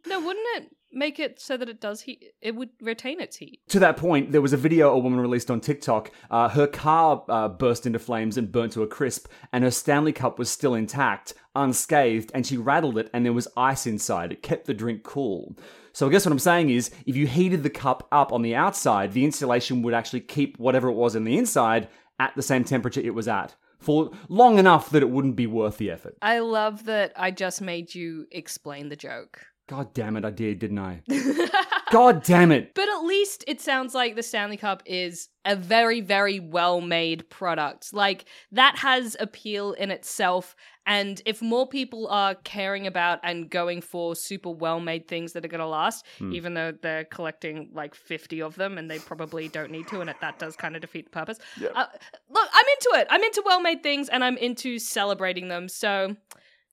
No, 0.08 0.20
wouldn't 0.20 0.46
it 0.58 0.72
make 0.94 1.20
it 1.20 1.40
so 1.40 1.58
that 1.58 1.70
it 1.70 1.80
does 1.80 2.02
heat 2.02 2.34
it 2.42 2.56
would 2.56 2.70
retain 2.82 3.20
its 3.20 3.38
heat? 3.38 3.62
To 3.70 3.80
that 3.80 3.98
point, 3.98 4.32
there 4.32 4.42
was 4.42 4.54
a 4.54 4.58
video 4.58 4.92
a 4.92 5.00
woman 5.00 5.20
released 5.20 5.52
on 5.52 5.62
TikTok. 5.62 6.12
Uh, 6.30 6.50
her 6.50 6.68
car 6.68 7.24
uh, 7.30 7.48
burst 7.48 7.86
into 7.86 8.00
flames 8.00 8.38
and 8.38 8.52
burnt 8.52 8.74
to 8.74 8.84
a 8.84 8.88
crisp, 8.88 9.28
and 9.52 9.64
her 9.64 9.72
Stanley 9.72 10.14
Cup 10.14 10.40
was 10.40 10.50
still 10.50 10.74
intact, 10.74 11.34
unscathed, 11.56 12.32
and 12.34 12.46
she 12.46 12.58
rattled 12.58 12.98
it, 12.98 13.10
and 13.14 13.26
there 13.26 13.34
was 13.34 13.48
ice 13.56 13.88
inside. 13.88 14.32
It 14.32 14.44
kept 14.44 14.66
the 14.66 14.74
drink 14.74 15.04
cool. 15.04 15.58
So 15.94 16.08
I 16.08 16.12
guess 16.12 16.26
what 16.26 16.32
I'm 16.32 16.40
saying 16.40 16.70
is, 16.70 16.92
if 17.06 17.16
you 17.16 17.28
heated 17.28 17.64
the 17.64 17.70
cup 17.70 18.08
up 18.12 18.32
on 18.32 18.42
the 18.42 18.56
outside, 18.56 19.14
the 19.14 19.26
insulation 19.26 19.82
would 19.82 19.94
actually 19.94 20.22
keep 20.22 20.58
whatever 20.58 20.88
it 20.88 20.94
was 20.94 21.16
in 21.16 21.26
the 21.26 21.38
inside 21.38 21.90
at 22.20 22.34
the 22.36 22.42
same 22.42 22.64
temperature 22.64 23.02
it 23.02 23.14
was 23.14 23.28
at 23.28 23.56
for 23.82 24.12
long 24.30 24.60
enough 24.60 24.92
that 24.92 25.02
it 25.02 25.10
wouldn't 25.10 25.36
be 25.36 25.48
worth 25.48 25.78
the 25.78 25.92
effort. 25.92 26.16
I 26.22 26.40
love 26.40 26.86
that 26.86 27.12
I 27.16 27.32
just 27.32 27.62
made 27.62 27.94
you 27.94 28.28
explain 28.32 28.90
the 28.90 28.96
joke. 28.96 29.48
God 29.72 29.94
damn 29.94 30.18
it, 30.18 30.26
I 30.26 30.32
did, 30.32 30.60
didn't 30.60 30.80
I? 30.80 31.02
God 31.92 32.24
damn 32.24 32.52
it. 32.52 32.74
But 32.76 32.90
at 32.90 33.06
least 33.06 33.46
it 33.48 33.62
sounds 33.62 33.96
like 33.96 34.18
the 34.18 34.22
Stanley 34.22 34.58
Cup 34.58 34.84
is 34.86 35.30
a 35.46 35.56
very, 35.56 36.02
very 36.02 36.42
well 36.42 36.82
made 36.82 37.30
product. 37.30 37.94
Like, 37.94 38.26
that 38.52 38.78
has 38.80 39.16
appeal 39.18 39.72
in 39.72 39.90
itself. 39.90 40.58
And 40.86 41.22
if 41.26 41.42
more 41.42 41.70
people 41.70 42.10
are 42.10 42.36
caring 42.36 42.86
about 42.86 43.22
and 43.24 43.50
going 43.50 43.80
for 43.80 44.14
super 44.14 44.50
well 44.50 44.82
made 44.82 45.08
things 45.08 45.32
that 45.32 45.46
are 45.46 45.48
going 45.48 45.60
to 45.60 45.66
last, 45.66 46.06
even 46.34 46.54
though 46.54 46.74
they're 46.74 47.06
collecting 47.06 47.70
like 47.74 47.96
50 47.96 48.42
of 48.42 48.56
them 48.56 48.78
and 48.78 48.92
they 48.92 49.00
probably 49.00 49.48
don't 49.48 49.72
need 49.72 49.88
to, 49.88 50.02
and 50.02 50.10
it, 50.10 50.18
that 50.20 50.38
does 50.38 50.58
kind 50.58 50.76
of 50.76 50.82
defeat 50.82 51.06
the 51.06 51.12
purpose. 51.12 51.40
Uh, 51.74 51.86
look, 52.30 52.50
I'm 52.54 52.66
into 52.78 53.00
it. 53.00 53.08
I'm 53.10 53.24
into 53.24 53.42
well 53.46 53.62
made 53.62 53.84
things 53.84 54.10
and 54.10 54.22
I'm 54.22 54.36
into 54.36 54.80
celebrating 54.80 55.48
them. 55.48 55.70
So 55.70 56.18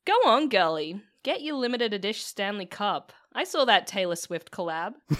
go 0.04 0.14
on, 0.26 0.48
girly. 0.48 1.00
Get 1.22 1.42
your 1.42 1.56
limited 1.56 1.92
edition 1.92 2.24
Stanley 2.24 2.66
Cup. 2.66 3.12
I 3.32 3.44
saw 3.44 3.64
that 3.64 3.86
Taylor 3.86 4.16
Swift 4.16 4.50
collab. 4.50 4.94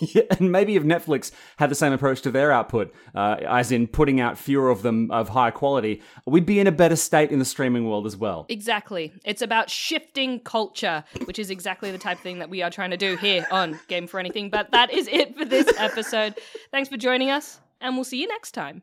Yeah, 0.00 0.24
and 0.38 0.52
maybe 0.52 0.76
if 0.76 0.82
Netflix 0.82 1.30
had 1.56 1.70
the 1.70 1.74
same 1.74 1.94
approach 1.94 2.20
to 2.22 2.30
their 2.30 2.52
output, 2.52 2.92
uh, 3.14 3.36
as 3.48 3.72
in 3.72 3.86
putting 3.86 4.20
out 4.20 4.36
fewer 4.36 4.68
of 4.68 4.82
them 4.82 5.10
of 5.10 5.30
high 5.30 5.50
quality, 5.50 6.02
we'd 6.26 6.44
be 6.44 6.60
in 6.60 6.66
a 6.66 6.72
better 6.72 6.94
state 6.94 7.30
in 7.30 7.38
the 7.38 7.44
streaming 7.46 7.88
world 7.88 8.06
as 8.06 8.14
well. 8.14 8.44
Exactly. 8.50 9.14
It's 9.24 9.40
about 9.40 9.70
shifting 9.70 10.40
culture, 10.40 11.04
which 11.24 11.38
is 11.38 11.48
exactly 11.50 11.90
the 11.90 11.96
type 11.96 12.18
of 12.18 12.22
thing 12.22 12.38
that 12.40 12.50
we 12.50 12.60
are 12.60 12.70
trying 12.70 12.90
to 12.90 12.98
do 12.98 13.16
here 13.16 13.46
on 13.50 13.80
Game 13.88 14.06
for 14.06 14.20
Anything. 14.20 14.50
But 14.50 14.72
that 14.72 14.92
is 14.92 15.08
it 15.08 15.38
for 15.38 15.46
this 15.46 15.72
episode. 15.78 16.34
Thanks 16.70 16.90
for 16.90 16.98
joining 16.98 17.30
us, 17.30 17.58
and 17.80 17.94
we'll 17.94 18.04
see 18.04 18.20
you 18.20 18.28
next 18.28 18.52
time. 18.52 18.82